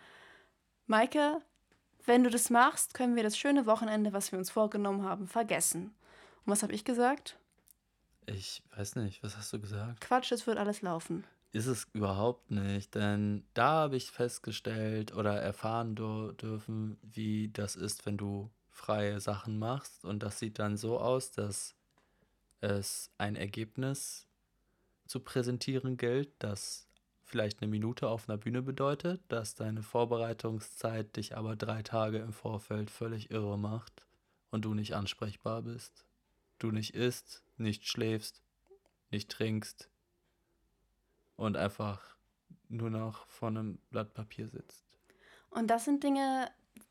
Maike, 0.86 1.42
wenn 2.06 2.24
du 2.24 2.30
das 2.30 2.50
machst, 2.50 2.94
können 2.94 3.16
wir 3.16 3.24
das 3.24 3.38
schöne 3.38 3.66
Wochenende, 3.66 4.14
was 4.14 4.32
wir 4.32 4.38
uns 4.38 4.52
vorgenommen 4.52 5.04
haben, 5.04 5.28
vergessen. 5.28 5.96
Und 6.46 6.52
was 6.52 6.64
habe 6.64 6.74
ich 6.74 6.86
gesagt? 6.86 7.38
Ich 8.26 8.62
weiß 8.76 8.98
nicht, 8.98 9.24
was 9.24 9.38
hast 9.38 9.52
du 9.54 9.60
gesagt? 9.60 10.02
Quatsch, 10.02 10.32
es 10.32 10.46
wird 10.46 10.58
alles 10.58 10.82
laufen. 10.82 11.26
Ist 11.54 11.68
es 11.68 11.88
überhaupt 11.94 12.52
nicht, 12.52 12.94
denn 12.94 13.46
da 13.54 13.70
habe 13.70 13.96
ich 13.96 14.12
festgestellt 14.12 15.16
oder 15.16 15.42
erfahren 15.42 15.96
dürfen, 15.96 16.98
wie 17.02 17.50
das 17.50 17.78
ist, 17.78 18.06
wenn 18.06 18.18
du 18.18 18.52
freie 18.70 19.22
Sachen 19.22 19.58
machst. 19.58 20.04
Und 20.04 20.24
das 20.24 20.40
sieht 20.40 20.60
dann 20.60 20.76
so 20.78 21.00
aus, 21.00 21.32
dass 21.32 21.74
es 22.60 23.12
ein 23.18 23.36
Ergebnis 23.36 24.27
zu 25.08 25.20
präsentieren 25.20 25.98
gilt, 25.98 26.32
das 26.40 26.88
vielleicht 27.24 27.62
eine 27.62 27.70
Minute 27.70 28.08
auf 28.08 28.30
einer 28.30 28.38
Bühne 28.38 28.62
bedeutet, 28.62 29.22
dass 29.28 29.56
deine 29.56 29.84
Vorbereitungszeit 29.84 31.16
dich 31.18 31.36
aber 31.36 31.56
drei 31.56 31.84
Tage 31.84 32.20
im 32.20 32.32
Vorfeld 32.32 32.90
völlig 32.90 33.32
irre 33.32 33.58
macht 33.58 34.06
und 34.50 34.64
du 34.64 34.74
nicht 34.74 34.96
ansprechbar 34.96 35.62
bist, 35.62 36.06
du 36.60 36.72
nicht 36.72 36.96
isst, 36.96 37.44
nicht 37.58 37.86
schläfst, 37.88 38.42
nicht 39.12 39.30
trinkst 39.30 39.90
und 41.36 41.58
einfach 41.58 42.16
nur 42.70 42.90
noch 42.90 43.28
vor 43.28 43.50
einem 43.50 43.80
Blatt 43.90 44.14
Papier 44.14 44.48
sitzt. 44.48 44.86
Und 45.50 45.68
das 45.68 45.86
sind 45.86 46.04
Dinge, 46.04 46.50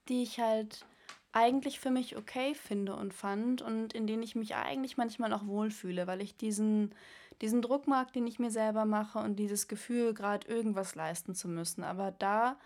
die 0.08 0.22
ich 0.22 0.38
halt 0.38 0.84
eigentlich 1.32 1.80
für 1.80 1.90
mich 1.90 2.16
okay 2.16 2.54
finde 2.54 2.94
und 2.94 3.12
fand 3.12 3.60
und 3.60 3.92
in 3.92 4.06
denen 4.06 4.22
ich 4.22 4.36
mich 4.36 4.54
eigentlich 4.54 4.96
manchmal 4.96 5.32
auch 5.32 5.46
wohlfühle, 5.46 6.06
weil 6.06 6.22
ich 6.22 6.36
diesen 6.36 6.94
diesen 7.40 7.62
Druck 7.62 7.86
mag, 7.86 8.12
den 8.12 8.26
ich 8.26 8.38
mir 8.38 8.50
selber 8.50 8.84
mache 8.84 9.18
und 9.18 9.36
dieses 9.36 9.68
Gefühl, 9.68 10.14
gerade 10.14 10.48
irgendwas 10.48 10.94
leisten 10.94 11.34
zu 11.34 11.48
müssen. 11.48 11.84
Aber 11.84 12.10
da 12.12 12.56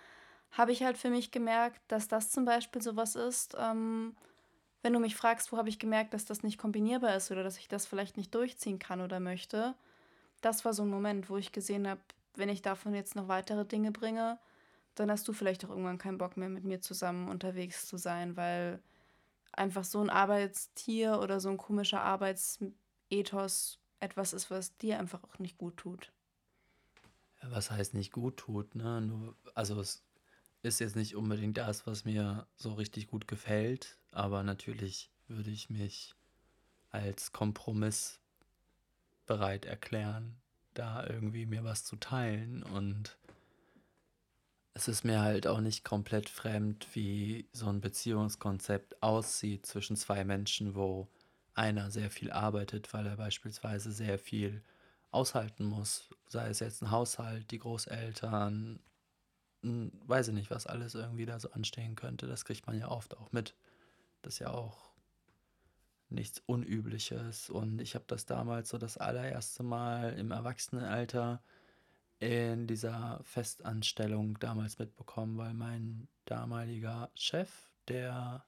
habe 0.53 0.73
ich 0.73 0.83
halt 0.83 0.99
für 0.99 1.11
mich 1.11 1.31
gemerkt, 1.31 1.81
dass 1.89 2.09
das 2.09 2.31
zum 2.31 2.45
Beispiel 2.45 2.83
sowas 2.83 3.17
ist, 3.17 3.57
ähm, 3.59 4.17
wenn 4.83 4.93
du 4.93 4.99
mich 4.99 5.15
fragst, 5.17 5.53
wo 5.53 5.59
habe 5.59 5.69
ich 5.69 5.79
gemerkt, 5.79 6.15
dass 6.15 6.25
das 6.25 6.43
nicht 6.43 6.59
kombinierbar 6.59 7.15
ist 7.15 7.31
oder 7.31 7.43
dass 7.43 7.59
ich 7.59 7.69
das 7.69 7.87
vielleicht 7.87 8.17
nicht 8.17 8.35
durchziehen 8.35 8.79
kann 8.79 9.01
oder 9.01 9.21
möchte. 9.21 9.75
Das 10.41 10.65
war 10.65 10.73
so 10.73 10.83
ein 10.83 10.89
Moment, 10.89 11.29
wo 11.29 11.37
ich 11.37 11.53
gesehen 11.53 11.87
habe, 11.87 12.01
wenn 12.35 12.49
ich 12.49 12.63
davon 12.63 12.95
jetzt 12.95 13.15
noch 13.15 13.29
weitere 13.29 13.65
Dinge 13.67 13.93
bringe, 13.93 14.39
dann 14.95 15.11
hast 15.11 15.29
du 15.29 15.33
vielleicht 15.33 15.65
auch 15.65 15.71
irgendwann 15.71 15.99
keinen 15.99 16.19
Bock 16.19 16.37
mehr 16.37 16.49
mit 16.49 16.65
mir 16.65 16.81
zusammen 16.81 17.29
unterwegs 17.29 17.87
zu 17.87 17.97
sein, 17.97 18.37
weil 18.37 18.81
einfach 19.53 19.85
so 19.85 20.01
ein 20.01 20.11
Arbeitstier 20.11 21.21
oder 21.21 21.41
so 21.41 21.51
ein 21.51 21.59
komischer 21.59 22.03
Arbeitsethos 22.03 23.80
etwas 24.01 24.33
ist, 24.33 24.51
was 24.51 24.77
dir 24.79 24.99
einfach 24.99 25.23
auch 25.25 25.39
nicht 25.39 25.59
gut 25.59 25.77
tut. 25.77 26.13
Was 27.43 27.71
heißt 27.71 27.95
nicht 27.95 28.13
gut 28.13 28.37
tut, 28.37 28.75
ne? 28.75 29.01
Nur, 29.01 29.37
also 29.55 29.81
es 29.81 30.03
ist 30.63 30.81
jetzt 30.81 30.97
nicht 30.97 31.17
unbedingt 31.17 31.57
das, 31.57 31.87
was 31.87 32.05
mir 32.05 32.47
so 32.57 32.75
richtig 32.75 33.07
gut 33.07 33.29
gefällt, 33.29 33.99
aber 34.11 34.43
natürlich 34.43 35.11
würde 35.29 35.51
ich 35.51 35.71
mich 35.71 36.15
als 36.91 37.33
Kompromiss 37.33 38.21
bereit 39.27 39.65
erklären, 39.65 40.37
da 40.75 41.07
irgendwie 41.07 41.47
mir 41.47 41.65
was 41.65 41.85
zu 41.85 41.97
teilen 41.97 42.63
und 42.63 43.17
es 44.75 44.89
ist 44.89 45.05
mir 45.05 45.21
halt 45.21 45.47
auch 45.47 45.61
nicht 45.61 45.85
komplett 45.85 46.29
fremd, 46.29 46.87
wie 46.95 47.49
so 47.53 47.67
ein 47.67 47.81
Beziehungskonzept 47.81 49.03
aussieht 49.03 49.67
zwischen 49.67 49.97
zwei 49.97 50.25
Menschen, 50.25 50.75
wo 50.75 51.09
einer 51.61 51.91
sehr 51.91 52.11
viel 52.11 52.33
arbeitet, 52.33 52.93
weil 52.95 53.07
er 53.07 53.17
beispielsweise 53.17 53.93
sehr 53.93 54.19
viel 54.19 54.63
aushalten 55.11 55.65
muss, 55.65 56.09
sei 56.27 56.49
es 56.49 56.61
jetzt 56.61 56.83
ein 56.83 56.91
Haushalt, 56.91 57.51
die 57.51 57.59
Großeltern, 57.59 58.81
weiß 59.63 60.29
ich 60.29 60.35
nicht, 60.35 60.51
was 60.51 60.67
alles 60.67 60.95
irgendwie 60.95 61.27
da 61.27 61.39
so 61.39 61.51
anstehen 61.51 61.97
könnte, 61.97 62.27
das 62.27 62.47
kriegt 62.47 62.67
man 62.67 62.79
ja 62.79 62.89
oft 62.89 63.17
auch 63.17 63.31
mit. 63.33 63.55
Das 64.23 64.35
ist 64.35 64.39
ja 64.39 64.51
auch 64.51 64.91
nichts 66.09 66.43
Unübliches. 66.47 67.51
Und 67.51 67.81
ich 67.81 67.95
habe 67.95 68.05
das 68.09 68.25
damals 68.25 68.71
so 68.71 68.79
das 68.79 68.97
allererste 68.97 69.63
Mal 69.63 70.15
im 70.15 70.31
Erwachsenenalter 70.31 71.43
in 72.21 72.67
dieser 72.67 73.21
Festanstellung 73.25 74.39
damals 74.39 74.79
mitbekommen, 74.79 75.39
weil 75.39 75.55
mein 75.55 76.09
damaliger 76.25 77.11
Chef, 77.15 77.51
der 77.89 78.45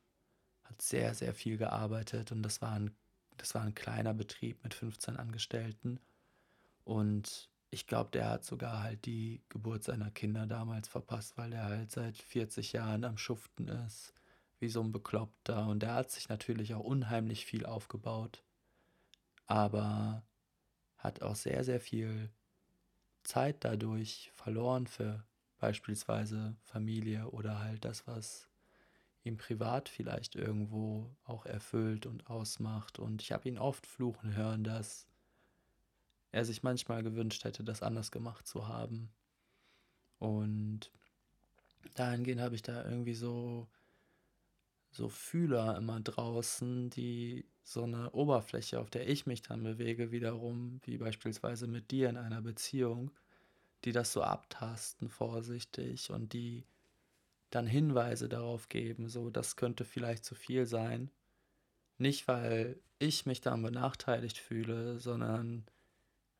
hat 0.64 0.82
sehr, 0.82 1.14
sehr 1.14 1.34
viel 1.34 1.56
gearbeitet 1.56 2.32
und 2.32 2.42
das 2.42 2.60
war 2.62 2.72
ein, 2.72 2.94
das 3.42 3.56
war 3.56 3.62
ein 3.62 3.74
kleiner 3.74 4.14
Betrieb 4.14 4.62
mit 4.62 4.72
15 4.72 5.16
Angestellten. 5.16 5.98
Und 6.84 7.50
ich 7.70 7.88
glaube, 7.88 8.10
der 8.12 8.30
hat 8.30 8.44
sogar 8.44 8.84
halt 8.84 9.04
die 9.04 9.42
Geburt 9.48 9.82
seiner 9.82 10.12
Kinder 10.12 10.46
damals 10.46 10.86
verpasst, 10.86 11.36
weil 11.36 11.50
der 11.50 11.64
halt 11.64 11.90
seit 11.90 12.16
40 12.16 12.72
Jahren 12.72 13.02
am 13.02 13.18
Schuften 13.18 13.66
ist, 13.66 14.14
wie 14.60 14.68
so 14.68 14.80
ein 14.80 14.92
Bekloppter. 14.92 15.66
Und 15.66 15.82
der 15.82 15.94
hat 15.94 16.12
sich 16.12 16.28
natürlich 16.28 16.72
auch 16.74 16.84
unheimlich 16.84 17.44
viel 17.44 17.66
aufgebaut, 17.66 18.44
aber 19.48 20.22
hat 20.98 21.20
auch 21.22 21.34
sehr, 21.34 21.64
sehr 21.64 21.80
viel 21.80 22.30
Zeit 23.24 23.64
dadurch 23.64 24.30
verloren 24.34 24.86
für 24.86 25.24
beispielsweise 25.58 26.54
Familie 26.62 27.28
oder 27.30 27.58
halt 27.58 27.84
das, 27.84 28.06
was 28.06 28.48
ihm 29.24 29.36
privat 29.36 29.88
vielleicht 29.88 30.34
irgendwo 30.34 31.14
auch 31.24 31.46
erfüllt 31.46 32.06
und 32.06 32.28
ausmacht. 32.28 32.98
Und 32.98 33.22
ich 33.22 33.32
habe 33.32 33.48
ihn 33.48 33.58
oft 33.58 33.86
fluchen 33.86 34.36
hören, 34.36 34.64
dass 34.64 35.06
er 36.32 36.44
sich 36.44 36.62
manchmal 36.62 37.02
gewünscht 37.02 37.44
hätte, 37.44 37.62
das 37.62 37.82
anders 37.82 38.10
gemacht 38.10 38.46
zu 38.46 38.68
haben. 38.68 39.10
Und 40.18 40.90
dahingehend 41.94 42.40
habe 42.40 42.54
ich 42.54 42.62
da 42.62 42.84
irgendwie 42.84 43.14
so, 43.14 43.68
so 44.90 45.08
Fühler 45.08 45.76
immer 45.76 46.00
draußen, 46.00 46.90
die 46.90 47.44
so 47.64 47.84
eine 47.84 48.10
Oberfläche, 48.12 48.80
auf 48.80 48.90
der 48.90 49.08
ich 49.08 49.26
mich 49.26 49.42
dann 49.42 49.62
bewege, 49.62 50.10
wiederum, 50.10 50.80
wie 50.84 50.98
beispielsweise 50.98 51.66
mit 51.66 51.90
dir 51.90 52.08
in 52.08 52.16
einer 52.16 52.42
Beziehung, 52.42 53.12
die 53.84 53.92
das 53.92 54.12
so 54.12 54.22
abtasten 54.22 55.08
vorsichtig 55.08 56.10
und 56.10 56.32
die 56.32 56.64
dann 57.54 57.66
Hinweise 57.66 58.28
darauf 58.28 58.68
geben, 58.68 59.08
so 59.08 59.30
das 59.30 59.56
könnte 59.56 59.84
vielleicht 59.84 60.24
zu 60.24 60.34
viel 60.34 60.66
sein. 60.66 61.10
Nicht, 61.98 62.28
weil 62.28 62.82
ich 62.98 63.26
mich 63.26 63.40
dann 63.40 63.62
benachteiligt 63.62 64.38
fühle, 64.38 64.98
sondern 65.00 65.66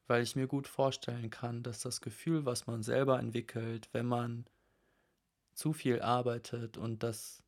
weil 0.09 0.23
ich 0.23 0.37
mir 0.37 0.47
gut 0.49 0.69
vorstellen 0.69 1.31
kann, 1.31 1.63
dass 1.63 1.81
das 1.81 2.01
Gefühl, 2.01 2.45
was 2.47 2.67
man 2.67 2.83
selber 2.83 3.19
entwickelt, 3.19 3.89
wenn 3.93 4.07
man 4.07 4.47
zu 5.55 5.73
viel 5.73 6.01
arbeitet 6.03 6.77
und 6.77 7.03
das 7.03 7.43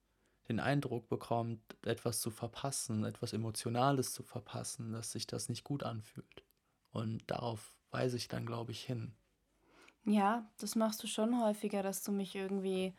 den 0.48 0.60
Eindruck 0.60 1.08
bekommt, 1.08 1.62
etwas 1.86 2.20
zu 2.20 2.30
verpassen, 2.30 3.04
etwas 3.04 3.32
Emotionales 3.32 4.12
zu 4.12 4.22
verpassen, 4.22 4.92
dass 4.92 5.12
sich 5.12 5.26
das 5.26 5.48
nicht 5.48 5.64
gut 5.64 5.82
anfühlt. 5.82 6.44
Und 6.92 7.30
darauf 7.30 7.78
weise 7.90 8.16
ich 8.18 8.28
dann, 8.28 8.44
glaube 8.46 8.72
ich, 8.72 8.84
hin. 8.84 9.16
Ja, 10.04 10.50
das 10.58 10.76
machst 10.76 11.02
du 11.02 11.06
schon 11.06 11.40
häufiger, 11.40 11.82
dass 11.82 12.02
du 12.02 12.12
mich 12.12 12.34
irgendwie 12.34 12.94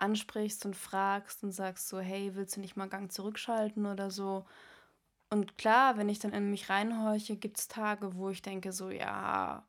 ansprichst 0.00 0.66
und 0.66 0.76
fragst 0.76 1.42
und 1.42 1.52
sagst 1.52 1.88
so, 1.88 2.00
hey, 2.00 2.34
willst 2.34 2.56
du 2.56 2.60
nicht 2.60 2.76
mal 2.76 2.88
Gang 2.88 3.12
zurückschalten 3.12 3.86
oder 3.86 4.10
so? 4.10 4.44
Und 5.30 5.58
klar, 5.58 5.96
wenn 5.96 6.08
ich 6.08 6.18
dann 6.18 6.32
in 6.32 6.50
mich 6.50 6.70
reinhorche, 6.70 7.36
gibt 7.36 7.58
es 7.58 7.68
Tage, 7.68 8.14
wo 8.16 8.30
ich 8.30 8.42
denke 8.42 8.72
so, 8.72 8.90
ja, 8.90 9.64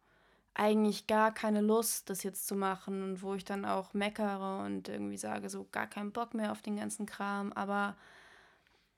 eigentlich 0.54 1.08
gar 1.08 1.34
keine 1.34 1.62
Lust, 1.62 2.10
das 2.10 2.24
jetzt 2.24 2.48
zu 2.48 2.56
machen 2.56 3.04
und 3.04 3.22
wo 3.22 3.36
ich 3.36 3.46
dann 3.46 3.66
auch 3.66 3.94
meckere 3.94 4.64
und 4.66 4.90
irgendwie 4.90 5.18
sage, 5.18 5.50
so 5.50 5.68
gar 5.72 5.88
keinen 5.88 6.12
Bock 6.12 6.34
mehr 6.34 6.52
auf 6.52 6.62
den 6.62 6.78
ganzen 6.78 7.06
Kram. 7.06 7.54
Aber 7.54 7.96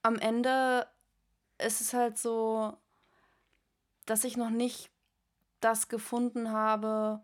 am 0.01 0.17
Ende 0.17 0.87
ist 1.59 1.81
es 1.81 1.93
halt 1.93 2.17
so, 2.17 2.77
dass 4.05 4.23
ich 4.23 4.37
noch 4.37 4.49
nicht 4.49 4.89
das 5.59 5.89
gefunden 5.89 6.51
habe, 6.51 7.21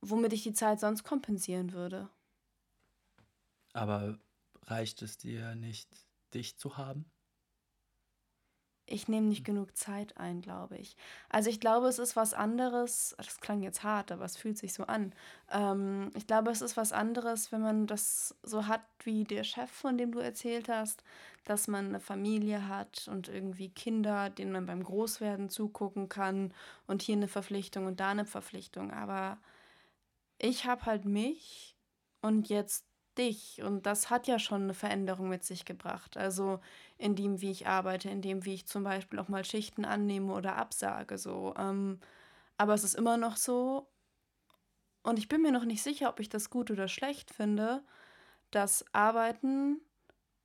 womit 0.00 0.32
ich 0.32 0.42
die 0.42 0.54
Zeit 0.54 0.80
sonst 0.80 1.02
kompensieren 1.04 1.72
würde. 1.72 2.08
Aber 3.80 4.18
reicht 4.64 5.00
es 5.00 5.16
dir 5.16 5.54
nicht, 5.54 5.88
dich 6.34 6.58
zu 6.58 6.76
haben? 6.76 7.10
ich 8.90 9.08
nehme 9.08 9.28
nicht 9.28 9.44
genug 9.44 9.76
Zeit 9.76 10.16
ein, 10.16 10.40
glaube 10.40 10.76
ich. 10.76 10.96
Also 11.28 11.48
ich 11.48 11.60
glaube, 11.60 11.86
es 11.86 11.98
ist 11.98 12.16
was 12.16 12.34
anderes, 12.34 13.14
das 13.16 13.40
klang 13.40 13.62
jetzt 13.62 13.84
hart, 13.84 14.10
aber 14.10 14.24
es 14.24 14.36
fühlt 14.36 14.58
sich 14.58 14.74
so 14.74 14.82
an. 14.84 15.14
Ähm, 15.50 16.10
ich 16.16 16.26
glaube, 16.26 16.50
es 16.50 16.60
ist 16.60 16.76
was 16.76 16.92
anderes, 16.92 17.52
wenn 17.52 17.60
man 17.60 17.86
das 17.86 18.34
so 18.42 18.66
hat 18.66 18.82
wie 19.04 19.24
der 19.24 19.44
Chef, 19.44 19.70
von 19.70 19.96
dem 19.96 20.10
du 20.10 20.18
erzählt 20.18 20.68
hast, 20.68 21.04
dass 21.44 21.68
man 21.68 21.86
eine 21.86 22.00
Familie 22.00 22.66
hat 22.66 23.06
und 23.08 23.28
irgendwie 23.28 23.68
Kinder, 23.68 24.28
denen 24.28 24.52
man 24.52 24.66
beim 24.66 24.82
Großwerden 24.82 25.50
zugucken 25.50 26.08
kann 26.08 26.52
und 26.88 27.00
hier 27.02 27.14
eine 27.14 27.28
Verpflichtung 27.28 27.86
und 27.86 28.00
da 28.00 28.10
eine 28.10 28.26
Verpflichtung. 28.26 28.90
Aber 28.90 29.38
ich 30.38 30.66
habe 30.66 30.84
halt 30.86 31.04
mich 31.04 31.76
und 32.22 32.48
jetzt 32.48 32.89
dich. 33.20 33.62
Und 33.62 33.86
das 33.86 34.10
hat 34.10 34.26
ja 34.26 34.40
schon 34.40 34.64
eine 34.64 34.74
Veränderung 34.74 35.28
mit 35.28 35.44
sich 35.44 35.64
gebracht. 35.64 36.16
Also 36.16 36.60
in 36.98 37.14
dem, 37.14 37.40
wie 37.40 37.52
ich 37.52 37.68
arbeite, 37.68 38.10
in 38.10 38.22
dem, 38.22 38.44
wie 38.44 38.54
ich 38.54 38.66
zum 38.66 38.82
Beispiel 38.82 39.20
auch 39.20 39.28
mal 39.28 39.44
Schichten 39.44 39.84
annehme 39.84 40.32
oder 40.32 40.56
absage. 40.56 41.18
So. 41.18 41.54
Ähm, 41.56 42.00
aber 42.56 42.74
es 42.74 42.84
ist 42.84 42.94
immer 42.94 43.16
noch 43.16 43.36
so, 43.36 43.86
und 45.02 45.18
ich 45.18 45.28
bin 45.28 45.42
mir 45.42 45.52
noch 45.52 45.64
nicht 45.64 45.82
sicher, 45.82 46.08
ob 46.08 46.20
ich 46.20 46.28
das 46.28 46.50
gut 46.50 46.70
oder 46.70 46.88
schlecht 46.88 47.30
finde, 47.30 47.82
dass 48.50 48.84
Arbeiten 48.92 49.80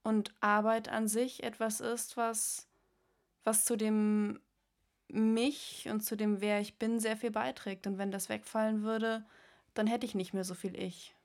und 0.04 0.34
Arbeit 0.40 0.88
an 0.90 1.08
sich 1.08 1.44
etwas 1.44 1.82
ist, 1.82 2.16
was, 2.16 2.68
was 3.44 3.66
zu 3.66 3.76
dem 3.76 4.40
mich 5.08 5.88
und 5.90 6.02
zu 6.02 6.16
dem, 6.16 6.42
wer 6.42 6.62
ich 6.62 6.78
bin, 6.78 7.00
sehr 7.00 7.18
viel 7.18 7.32
beiträgt. 7.32 7.88
Und 7.88 7.98
wenn 7.98 8.12
das 8.12 8.30
wegfallen 8.30 8.84
würde, 8.84 9.26
dann 9.74 9.88
hätte 9.88 10.06
ich 10.06 10.16
nicht 10.16 10.34
mehr 10.34 10.44
so 10.44 10.56
viel 10.56 10.76
Ich. 10.76 11.16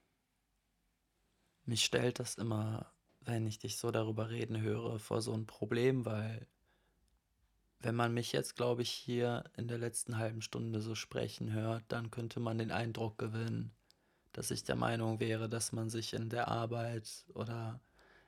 Mich 1.70 1.84
stellt 1.84 2.18
das 2.18 2.34
immer, 2.34 2.92
wenn 3.20 3.46
ich 3.46 3.60
dich 3.60 3.78
so 3.78 3.92
darüber 3.92 4.28
reden 4.28 4.60
höre, 4.60 4.98
vor 4.98 5.22
so 5.22 5.32
ein 5.32 5.46
Problem, 5.46 6.04
weil 6.04 6.48
wenn 7.78 7.94
man 7.94 8.12
mich 8.12 8.32
jetzt, 8.32 8.56
glaube 8.56 8.82
ich, 8.82 8.90
hier 8.90 9.44
in 9.56 9.68
der 9.68 9.78
letzten 9.78 10.18
halben 10.18 10.42
Stunde 10.42 10.80
so 10.80 10.96
sprechen 10.96 11.52
hört, 11.52 11.84
dann 11.86 12.10
könnte 12.10 12.40
man 12.40 12.58
den 12.58 12.72
Eindruck 12.72 13.18
gewinnen, 13.18 13.70
dass 14.32 14.50
ich 14.50 14.64
der 14.64 14.74
Meinung 14.74 15.20
wäre, 15.20 15.48
dass 15.48 15.70
man 15.70 15.90
sich 15.90 16.12
in 16.12 16.28
der 16.28 16.48
Arbeit 16.48 17.24
oder 17.34 17.80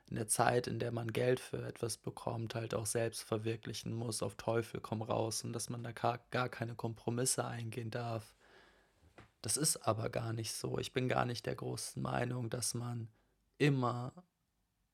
in 0.09 0.15
der 0.15 0.29
Zeit, 0.29 0.67
in 0.67 0.79
der 0.79 0.93
man 0.93 1.11
Geld 1.11 1.41
für 1.41 1.67
etwas 1.67 1.97
bekommt, 1.97 2.55
halt 2.55 2.73
auch 2.73 2.85
selbst 2.85 3.23
verwirklichen 3.23 3.93
muss, 3.93 4.23
auf 4.23 4.35
Teufel 4.35 4.79
komm 4.79 5.01
raus 5.01 5.43
und 5.43 5.51
dass 5.51 5.69
man 5.69 5.83
da 5.83 5.91
gar, 5.91 6.47
keine 6.47 6.75
Kompromisse 6.75 7.43
eingehen 7.43 7.91
darf. 7.91 8.33
Das 9.41 9.57
ist 9.57 9.85
aber 9.85 10.09
gar 10.09 10.31
nicht 10.31 10.53
so. 10.53 10.79
Ich 10.79 10.93
bin 10.93 11.09
gar 11.09 11.25
nicht 11.25 11.45
der 11.45 11.55
großen 11.55 12.01
Meinung, 12.01 12.49
dass 12.49 12.73
man 12.73 13.09
immer 13.57 14.13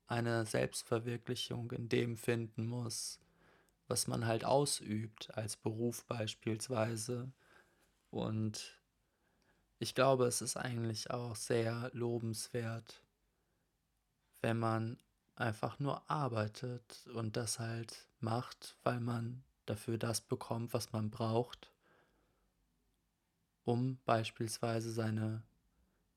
eine 0.07 0.45
Selbstverwirklichung 0.45 1.71
in 1.71 1.87
dem 1.87 2.17
finden 2.17 2.65
muss, 2.67 3.19
was 3.87 4.07
man 4.07 4.25
halt 4.25 4.43
ausübt, 4.43 5.35
als 5.35 5.55
Beruf 5.55 6.05
beispielsweise. 6.05 7.31
Und 8.09 8.79
ich 9.77 9.93
glaube, 9.95 10.25
es 10.25 10.41
ist 10.41 10.57
eigentlich 10.57 11.11
auch 11.11 11.35
sehr 11.35 11.89
lobenswert, 11.93 13.03
wenn 14.41 14.57
man 14.57 14.97
einfach 15.35 15.79
nur 15.79 16.09
arbeitet 16.09 17.07
und 17.13 17.37
das 17.37 17.59
halt 17.59 18.09
macht, 18.19 18.75
weil 18.83 18.99
man 18.99 19.43
dafür 19.65 19.97
das 19.97 20.21
bekommt, 20.21 20.73
was 20.73 20.91
man 20.91 21.11
braucht, 21.11 21.71
um 23.63 23.99
beispielsweise 24.05 24.91
seine 24.91 25.43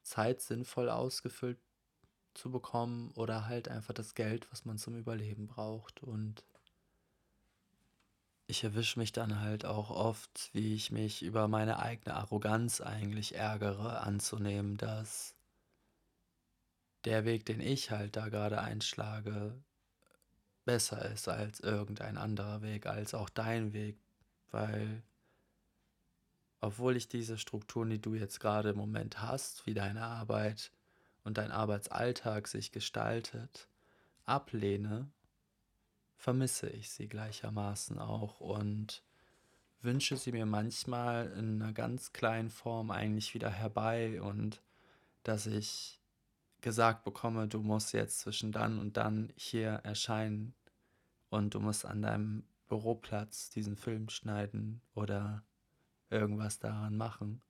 Zeit 0.03 0.41
sinnvoll 0.41 0.89
ausgefüllt 0.89 1.61
zu 2.35 2.51
bekommen 2.51 3.11
oder 3.13 3.47
halt 3.47 3.69
einfach 3.69 3.95
das 3.95 4.15
Geld, 4.15 4.51
was 4.51 4.65
man 4.65 4.79
zum 4.79 4.97
Überleben 4.97 5.47
braucht. 5.47 6.03
Und 6.03 6.45
ich 8.47 8.65
erwische 8.65 8.99
mich 8.99 9.13
dann 9.13 9.41
halt 9.41 9.65
auch 9.65 9.91
oft, 9.91 10.51
wie 10.53 10.75
ich 10.75 10.91
mich 10.91 11.23
über 11.23 11.49
meine 11.49 11.79
eigene 11.79 12.15
Arroganz 12.15 12.81
eigentlich 12.81 13.35
ärgere, 13.35 14.01
anzunehmen, 14.03 14.77
dass 14.77 15.35
der 17.05 17.25
Weg, 17.25 17.47
den 17.47 17.61
ich 17.61 17.91
halt 17.91 18.17
da 18.17 18.29
gerade 18.29 18.61
einschlage, 18.61 19.55
besser 20.65 21.05
ist 21.11 21.29
als 21.29 21.61
irgendein 21.61 22.17
anderer 22.17 22.63
Weg, 22.63 22.87
als 22.87 23.15
auch 23.15 23.29
dein 23.29 23.73
Weg, 23.73 23.99
weil 24.51 25.03
obwohl 26.61 26.97
ich 26.97 27.09
diese 27.09 27.39
Strukturen, 27.39 27.91
die 27.91 28.01
du 28.01 28.15
jetzt 28.15 28.39
gerade 28.39 28.71
im 28.71 28.77
Moment 28.77 29.21
hast, 29.21 29.67
wie 29.67 29.75
deine 29.75 30.03
Arbeit, 30.03 30.71
und 31.25 31.39
dein 31.39 31.51
Arbeitsalltag 31.51 32.49
sich 32.49 32.73
gestaltet, 32.73 33.69
ablehne, 34.25 35.09
vermisse 36.17 36.69
ich 36.69 36.91
sie 36.91 37.09
gleichermaßen 37.09 37.99
auch 37.99 38.41
und 38.41 39.03
wünsche 39.81 40.17
sie 40.17 40.33
mir 40.33 40.47
manchmal 40.47 41.33
in 41.33 41.61
einer 41.61 41.73
ganz 41.73 42.13
kleinen 42.13 42.51
Form 42.51 42.91
eigentlich 42.91 43.35
wieder 43.35 43.51
herbei 43.51 44.23
und 44.23 44.63
dass 45.25 45.47
ich 45.47 46.01
gesagt 46.61 47.05
bekomme, 47.05 47.49
du 47.49 47.61
musst 47.61 47.93
jetzt 47.93 48.21
zwischen 48.21 48.53
dann 48.53 48.79
und 48.79 48.97
dann 48.97 49.33
hier 49.37 49.81
erscheinen 49.83 50.55
und 51.29 51.55
du 51.55 51.61
musst 51.61 51.85
an 51.85 52.03
deinem 52.03 52.45
Büroplatz 52.69 53.51
diesen 53.51 53.77
Film 53.77 54.09
schneiden 54.09 54.81
oder 54.95 55.43
irgendwas 56.11 56.59
daran 56.59 56.97
machen. 56.97 57.43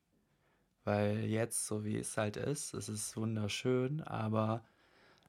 Weil 0.85 1.25
jetzt, 1.25 1.67
so 1.67 1.85
wie 1.85 1.99
es 1.99 2.17
halt 2.17 2.37
ist, 2.37 2.75
es 2.75 2.89
ist 2.89 3.17
wunderschön, 3.17 4.01
aber 4.03 4.65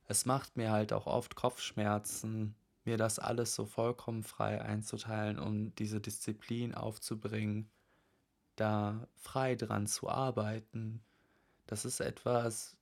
es 0.08 0.26
macht 0.26 0.58
mir 0.58 0.72
halt 0.72 0.94
auch 0.94 1.08
oft 1.08 1.36
Kopfschmerzen, 1.36 2.56
mir 2.86 2.98
das 2.98 3.20
alles 3.20 3.56
so 3.56 3.66
vollkommen 3.66 4.24
frei 4.24 4.62
einzuteilen, 4.62 5.40
um 5.40 5.74
diese 5.76 6.02
Disziplin 6.02 6.74
aufzubringen, 6.74 7.70
da 8.56 9.08
frei 9.16 9.56
dran 9.56 9.88
zu 9.88 10.10
arbeiten. 10.10 11.02
Das 11.68 11.86
ist 11.86 12.02
etwas, 12.02 12.78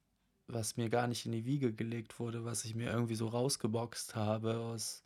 was 0.48 0.78
mir 0.78 0.90
gar 0.90 1.08
nicht 1.08 1.26
in 1.26 1.32
die 1.32 1.46
Wiege 1.46 1.74
gelegt 1.74 2.20
wurde, 2.20 2.46
was 2.46 2.66
ich 2.66 2.76
mir 2.76 2.92
irgendwie 2.92 3.16
so 3.16 3.28
rausgeboxt 3.28 4.16
habe 4.16 4.58
aus, 4.58 5.04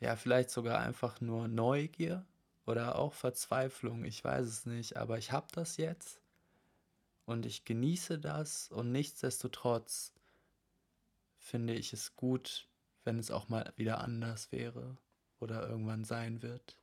ja, 0.00 0.16
vielleicht 0.16 0.50
sogar 0.50 0.80
einfach 0.80 1.20
nur 1.20 1.46
Neugier 1.48 2.26
oder 2.66 2.96
auch 2.96 3.12
Verzweiflung, 3.14 4.04
ich 4.04 4.22
weiß 4.24 4.46
es 4.46 4.66
nicht, 4.66 4.96
aber 4.96 5.18
ich 5.18 5.32
habe 5.32 5.46
das 5.52 5.76
jetzt 5.76 6.21
und 7.32 7.46
ich 7.46 7.64
genieße 7.64 8.18
das 8.18 8.68
und 8.70 8.92
nichtsdestotrotz 8.92 10.14
finde 11.38 11.74
ich 11.74 11.92
es 11.92 12.14
gut, 12.14 12.68
wenn 13.04 13.18
es 13.18 13.30
auch 13.30 13.48
mal 13.48 13.72
wieder 13.76 14.00
anders 14.00 14.52
wäre 14.52 14.96
oder 15.40 15.68
irgendwann 15.68 16.04
sein 16.04 16.42
wird. 16.42 16.76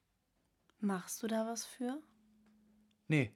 Machst 0.79 1.23
du 1.23 1.27
da 1.27 1.45
was 1.45 1.65
für? 1.65 2.01
Nee, 3.07 3.31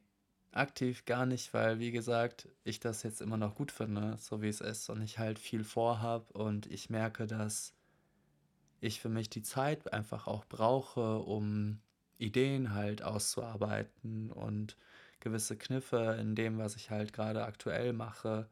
aktiv 0.52 1.06
gar 1.06 1.26
nicht, 1.26 1.54
weil 1.54 1.80
wie 1.80 1.91
gesagt, 1.91 2.49
ich 2.63 2.80
das 2.80 3.04
jetzt 3.04 3.21
immer 3.21 3.38
noch 3.38 3.56
gut 3.56 3.71
finde, 3.71 4.17
so 4.17 4.41
wie 4.41 4.49
es 4.49 4.62
ist 4.62 4.89
und 4.89 5.02
ich 5.02 5.19
halt 5.19 5.39
viel 5.39 5.63
vorhab 5.63 6.32
und 6.32 6.65
ich 6.67 6.89
merke, 6.89 7.28
dass 7.28 7.73
ich 8.82 8.99
für 8.99 9.10
mich 9.10 9.30
die 9.30 9.43
Zeit 9.43 9.93
einfach 9.93 10.28
auch 10.28 10.45
brauche, 10.45 11.19
um 11.19 11.80
Ideen 12.17 12.73
halt 12.73 13.02
auszuarbeiten 13.02 14.32
und 14.32 14.78
gewisse 15.23 15.57
Kniffe 15.57 16.17
in 16.19 16.36
dem, 16.36 16.57
was 16.57 16.75
ich 16.75 16.91
halt 16.91 17.13
gerade 17.13 17.45
aktuell 17.45 17.93
mache, 17.93 18.49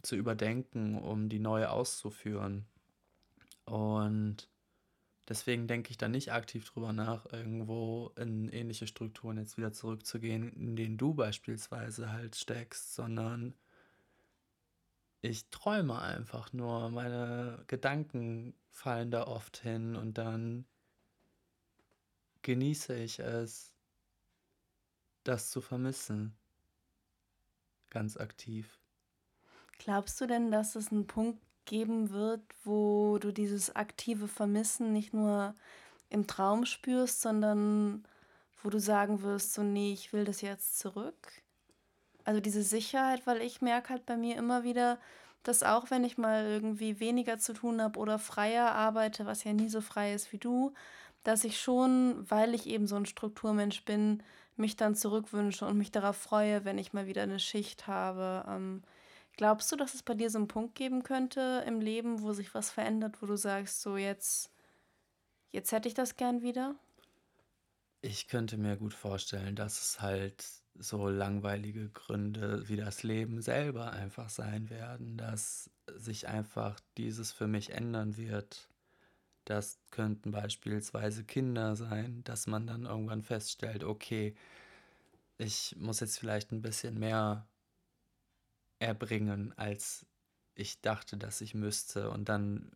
zu 0.00 0.16
überdenken, 0.16 0.96
um 0.96 1.28
die 1.28 1.40
neu 1.40 1.66
auszuführen. 1.66 2.66
Und 3.64 4.48
deswegen 5.28 5.66
denke 5.66 5.90
ich 5.90 5.98
da 5.98 6.08
nicht 6.08 6.32
aktiv 6.32 6.70
drüber 6.70 6.92
nach, 6.92 7.26
irgendwo 7.32 8.12
in 8.16 8.48
ähnliche 8.48 8.86
Strukturen 8.86 9.38
jetzt 9.38 9.58
wieder 9.58 9.72
zurückzugehen, 9.72 10.52
in 10.54 10.76
denen 10.76 10.98
du 10.98 11.14
beispielsweise 11.14 12.12
halt 12.12 12.36
steckst, 12.36 12.94
sondern 12.94 13.54
ich 15.20 15.48
träume 15.50 16.00
einfach 16.00 16.52
nur. 16.52 16.90
Meine 16.90 17.64
Gedanken 17.66 18.54
fallen 18.70 19.10
da 19.10 19.26
oft 19.26 19.56
hin 19.56 19.96
und 19.96 20.16
dann 20.16 20.64
genieße 22.42 22.94
ich 22.96 23.18
es, 23.18 23.71
das 25.24 25.50
zu 25.50 25.60
vermissen. 25.60 26.36
Ganz 27.90 28.16
aktiv. 28.16 28.78
Glaubst 29.78 30.20
du 30.20 30.26
denn, 30.26 30.50
dass 30.50 30.76
es 30.76 30.90
einen 30.90 31.06
Punkt 31.06 31.40
geben 31.64 32.10
wird, 32.10 32.42
wo 32.64 33.18
du 33.18 33.32
dieses 33.32 33.74
aktive 33.76 34.28
Vermissen 34.28 34.92
nicht 34.92 35.12
nur 35.12 35.54
im 36.08 36.26
Traum 36.26 36.66
spürst, 36.66 37.20
sondern 37.20 38.04
wo 38.62 38.70
du 38.70 38.78
sagen 38.78 39.22
wirst, 39.22 39.54
so 39.54 39.62
nee, 39.62 39.92
ich 39.92 40.12
will 40.12 40.24
das 40.24 40.40
jetzt 40.40 40.78
zurück? 40.78 41.42
Also 42.24 42.40
diese 42.40 42.62
Sicherheit, 42.62 43.26
weil 43.26 43.42
ich 43.42 43.60
merke 43.60 43.90
halt 43.90 44.06
bei 44.06 44.16
mir 44.16 44.36
immer 44.36 44.62
wieder, 44.64 44.98
dass 45.42 45.62
auch 45.62 45.90
wenn 45.90 46.04
ich 46.04 46.18
mal 46.18 46.44
irgendwie 46.44 47.00
weniger 47.00 47.38
zu 47.38 47.52
tun 47.52 47.82
habe 47.82 47.98
oder 47.98 48.18
freier 48.18 48.72
arbeite, 48.72 49.26
was 49.26 49.44
ja 49.44 49.52
nie 49.52 49.68
so 49.68 49.80
frei 49.80 50.14
ist 50.14 50.32
wie 50.32 50.38
du, 50.38 50.72
dass 51.24 51.44
ich 51.44 51.60
schon, 51.60 52.24
weil 52.30 52.54
ich 52.54 52.66
eben 52.66 52.86
so 52.86 52.96
ein 52.96 53.06
Strukturmensch 53.06 53.84
bin, 53.84 54.22
mich 54.56 54.76
dann 54.76 54.94
zurückwünsche 54.94 55.66
und 55.66 55.78
mich 55.78 55.90
darauf 55.90 56.16
freue, 56.16 56.64
wenn 56.64 56.78
ich 56.78 56.92
mal 56.92 57.06
wieder 57.06 57.22
eine 57.22 57.40
Schicht 57.40 57.86
habe. 57.86 58.44
Ähm, 58.48 58.82
glaubst 59.36 59.72
du, 59.72 59.76
dass 59.76 59.94
es 59.94 60.02
bei 60.02 60.14
dir 60.14 60.30
so 60.30 60.38
einen 60.38 60.48
Punkt 60.48 60.74
geben 60.74 61.02
könnte 61.02 61.64
im 61.66 61.80
Leben, 61.80 62.22
wo 62.22 62.32
sich 62.32 62.54
was 62.54 62.70
verändert, 62.70 63.20
wo 63.20 63.26
du 63.26 63.36
sagst, 63.36 63.82
so 63.82 63.96
jetzt, 63.96 64.50
jetzt 65.50 65.72
hätte 65.72 65.88
ich 65.88 65.94
das 65.94 66.16
gern 66.16 66.42
wieder? 66.42 66.74
Ich 68.00 68.26
könnte 68.28 68.56
mir 68.56 68.76
gut 68.76 68.94
vorstellen, 68.94 69.54
dass 69.54 69.80
es 69.80 70.00
halt 70.00 70.44
so 70.74 71.08
langweilige 71.08 71.88
Gründe 71.90 72.68
wie 72.68 72.76
das 72.76 73.02
Leben 73.02 73.42
selber 73.42 73.92
einfach 73.92 74.30
sein 74.30 74.70
werden, 74.70 75.16
dass 75.16 75.70
sich 75.94 76.28
einfach 76.28 76.80
dieses 76.96 77.32
für 77.32 77.46
mich 77.46 77.70
ändern 77.70 78.16
wird. 78.16 78.68
Das 79.44 79.80
könnten 79.90 80.30
beispielsweise 80.30 81.24
Kinder 81.24 81.76
sein, 81.76 82.22
dass 82.24 82.46
man 82.46 82.66
dann 82.66 82.84
irgendwann 82.86 83.22
feststellt, 83.22 83.84
okay, 83.84 84.34
ich 85.38 85.74
muss 85.78 86.00
jetzt 86.00 86.18
vielleicht 86.18 86.52
ein 86.52 86.62
bisschen 86.62 86.98
mehr 86.98 87.46
erbringen, 88.78 89.52
als 89.56 90.06
ich 90.54 90.80
dachte, 90.80 91.16
dass 91.16 91.40
ich 91.40 91.54
müsste. 91.54 92.10
Und 92.10 92.28
dann 92.28 92.72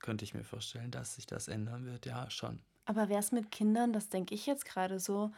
könnte 0.00 0.24
ich 0.24 0.34
mir 0.34 0.44
vorstellen, 0.44 0.90
dass 0.90 1.16
sich 1.16 1.26
das 1.26 1.48
ändern 1.48 1.84
wird, 1.86 2.06
ja 2.06 2.30
schon. 2.30 2.60
Aber 2.86 3.08
wäre 3.08 3.20
es 3.20 3.32
mit 3.32 3.50
Kindern, 3.50 3.92
das 3.92 4.08
denke 4.08 4.34
ich 4.34 4.46
jetzt 4.46 4.64
gerade 4.64 4.98
so, 4.98 5.30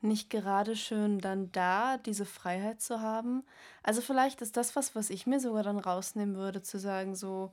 nicht 0.00 0.28
gerade 0.30 0.76
schön, 0.76 1.18
dann 1.20 1.52
da 1.52 1.98
diese 1.98 2.26
Freiheit 2.26 2.80
zu 2.80 3.00
haben? 3.00 3.44
Also 3.82 4.00
vielleicht 4.02 4.42
ist 4.42 4.56
das 4.56 4.76
was, 4.76 4.94
was 4.94 5.10
ich 5.10 5.26
mir 5.26 5.40
sogar 5.40 5.62
dann 5.62 5.78
rausnehmen 5.78 6.36
würde, 6.36 6.62
zu 6.62 6.78
sagen, 6.78 7.14
so, 7.14 7.52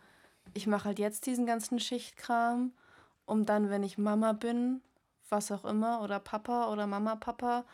ich 0.54 0.68
mache 0.68 0.86
halt 0.86 1.00
jetzt 1.00 1.26
diesen 1.26 1.46
ganzen 1.46 1.80
Schichtkram, 1.80 2.74
um 3.26 3.46
dann, 3.46 3.70
wenn 3.70 3.84
ich 3.84 3.98
Mama 3.98 4.34
bin, 4.34 4.82
was 5.30 5.52
auch 5.52 5.66
immer, 5.66 6.02
oder 6.02 6.20
Papa 6.20 6.72
oder 6.72 6.88
Mama, 6.88 7.16
Papa, 7.16 7.66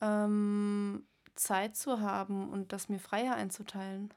ähm, 0.00 1.06
Zeit 1.34 1.76
zu 1.76 2.00
haben 2.00 2.50
und 2.50 2.72
das 2.72 2.88
mir 2.88 2.98
freier 2.98 3.34
einzuteilen. 3.34 4.12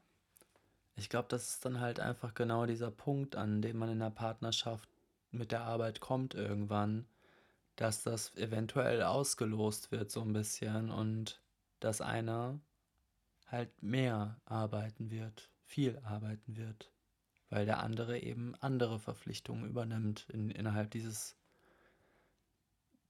Ich 0.96 1.10
glaube, 1.10 1.28
das 1.30 1.50
ist 1.50 1.66
dann 1.66 1.80
halt 1.80 2.00
einfach 2.00 2.34
genau 2.34 2.66
dieser 2.66 2.92
Punkt, 2.92 3.36
an 3.36 3.62
dem 3.62 3.78
man 3.78 3.90
in 3.90 4.00
der 4.00 4.10
Partnerschaft 4.10 4.90
mit 5.32 5.52
der 5.52 5.62
Arbeit 5.62 6.02
kommt 6.02 6.34
irgendwann, 6.34 7.06
dass 7.76 8.04
das 8.04 8.36
eventuell 8.36 9.04
ausgelost 9.04 9.92
wird 9.92 10.12
so 10.12 10.22
ein 10.22 10.34
bisschen 10.34 10.90
und 10.90 11.42
dass 11.80 12.02
einer 12.02 12.60
halt 13.48 13.82
mehr 13.82 14.42
arbeiten 14.46 15.10
wird, 15.12 15.50
viel 15.66 15.98
arbeiten 16.04 16.58
wird, 16.58 16.92
weil 17.50 17.66
der 17.66 17.80
andere 17.82 18.20
eben 18.20 18.56
andere 18.60 19.00
Verpflichtungen 19.00 19.66
übernimmt 19.66 20.28
in, 20.30 20.50
innerhalb 20.50 20.92
dieses 20.92 21.36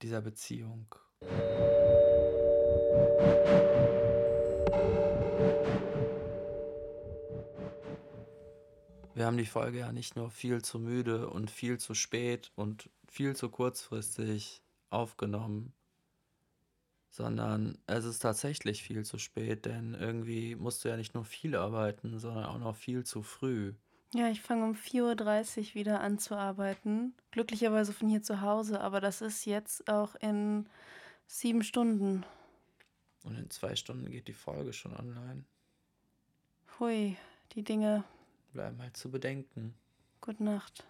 dieser 0.02 0.20
Beziehung. 0.22 0.94
Wir 9.14 9.26
haben 9.26 9.36
die 9.36 9.44
Folge 9.44 9.80
ja 9.80 9.92
nicht 9.92 10.16
nur 10.16 10.30
viel 10.30 10.62
zu 10.62 10.78
müde 10.78 11.28
und 11.28 11.50
viel 11.50 11.78
zu 11.78 11.94
spät 11.94 12.52
und 12.54 12.88
viel 13.06 13.36
zu 13.36 13.50
kurzfristig 13.50 14.62
aufgenommen, 14.88 15.74
sondern 17.10 17.76
es 17.86 18.06
ist 18.06 18.20
tatsächlich 18.20 18.82
viel 18.82 19.04
zu 19.04 19.18
spät, 19.18 19.66
denn 19.66 19.94
irgendwie 19.94 20.54
musst 20.54 20.84
du 20.84 20.88
ja 20.88 20.96
nicht 20.96 21.14
nur 21.14 21.26
viel 21.26 21.54
arbeiten, 21.54 22.18
sondern 22.18 22.44
auch 22.44 22.58
noch 22.58 22.76
viel 22.76 23.04
zu 23.04 23.22
früh. 23.22 23.74
Ja, 24.12 24.28
ich 24.28 24.40
fange 24.40 24.64
um 24.64 24.72
4.30 24.72 25.58
Uhr 25.58 25.74
wieder 25.74 26.00
an 26.00 26.18
zu 26.18 26.34
arbeiten. 26.34 27.14
Glücklicherweise 27.30 27.92
von 27.92 28.08
hier 28.08 28.22
zu 28.22 28.40
Hause, 28.40 28.80
aber 28.80 29.00
das 29.00 29.20
ist 29.20 29.44
jetzt 29.44 29.88
auch 29.88 30.16
in 30.16 30.68
sieben 31.26 31.62
Stunden. 31.62 32.24
Und 33.22 33.38
in 33.38 33.50
zwei 33.50 33.76
Stunden 33.76 34.10
geht 34.10 34.26
die 34.26 34.32
Folge 34.32 34.72
schon 34.72 34.96
online. 34.96 35.44
Hui, 36.78 37.16
die 37.52 37.62
Dinge 37.62 38.02
bleiben 38.52 38.80
halt 38.80 38.96
zu 38.96 39.10
bedenken. 39.10 39.74
Gute 40.20 40.42
Nacht. 40.42 40.84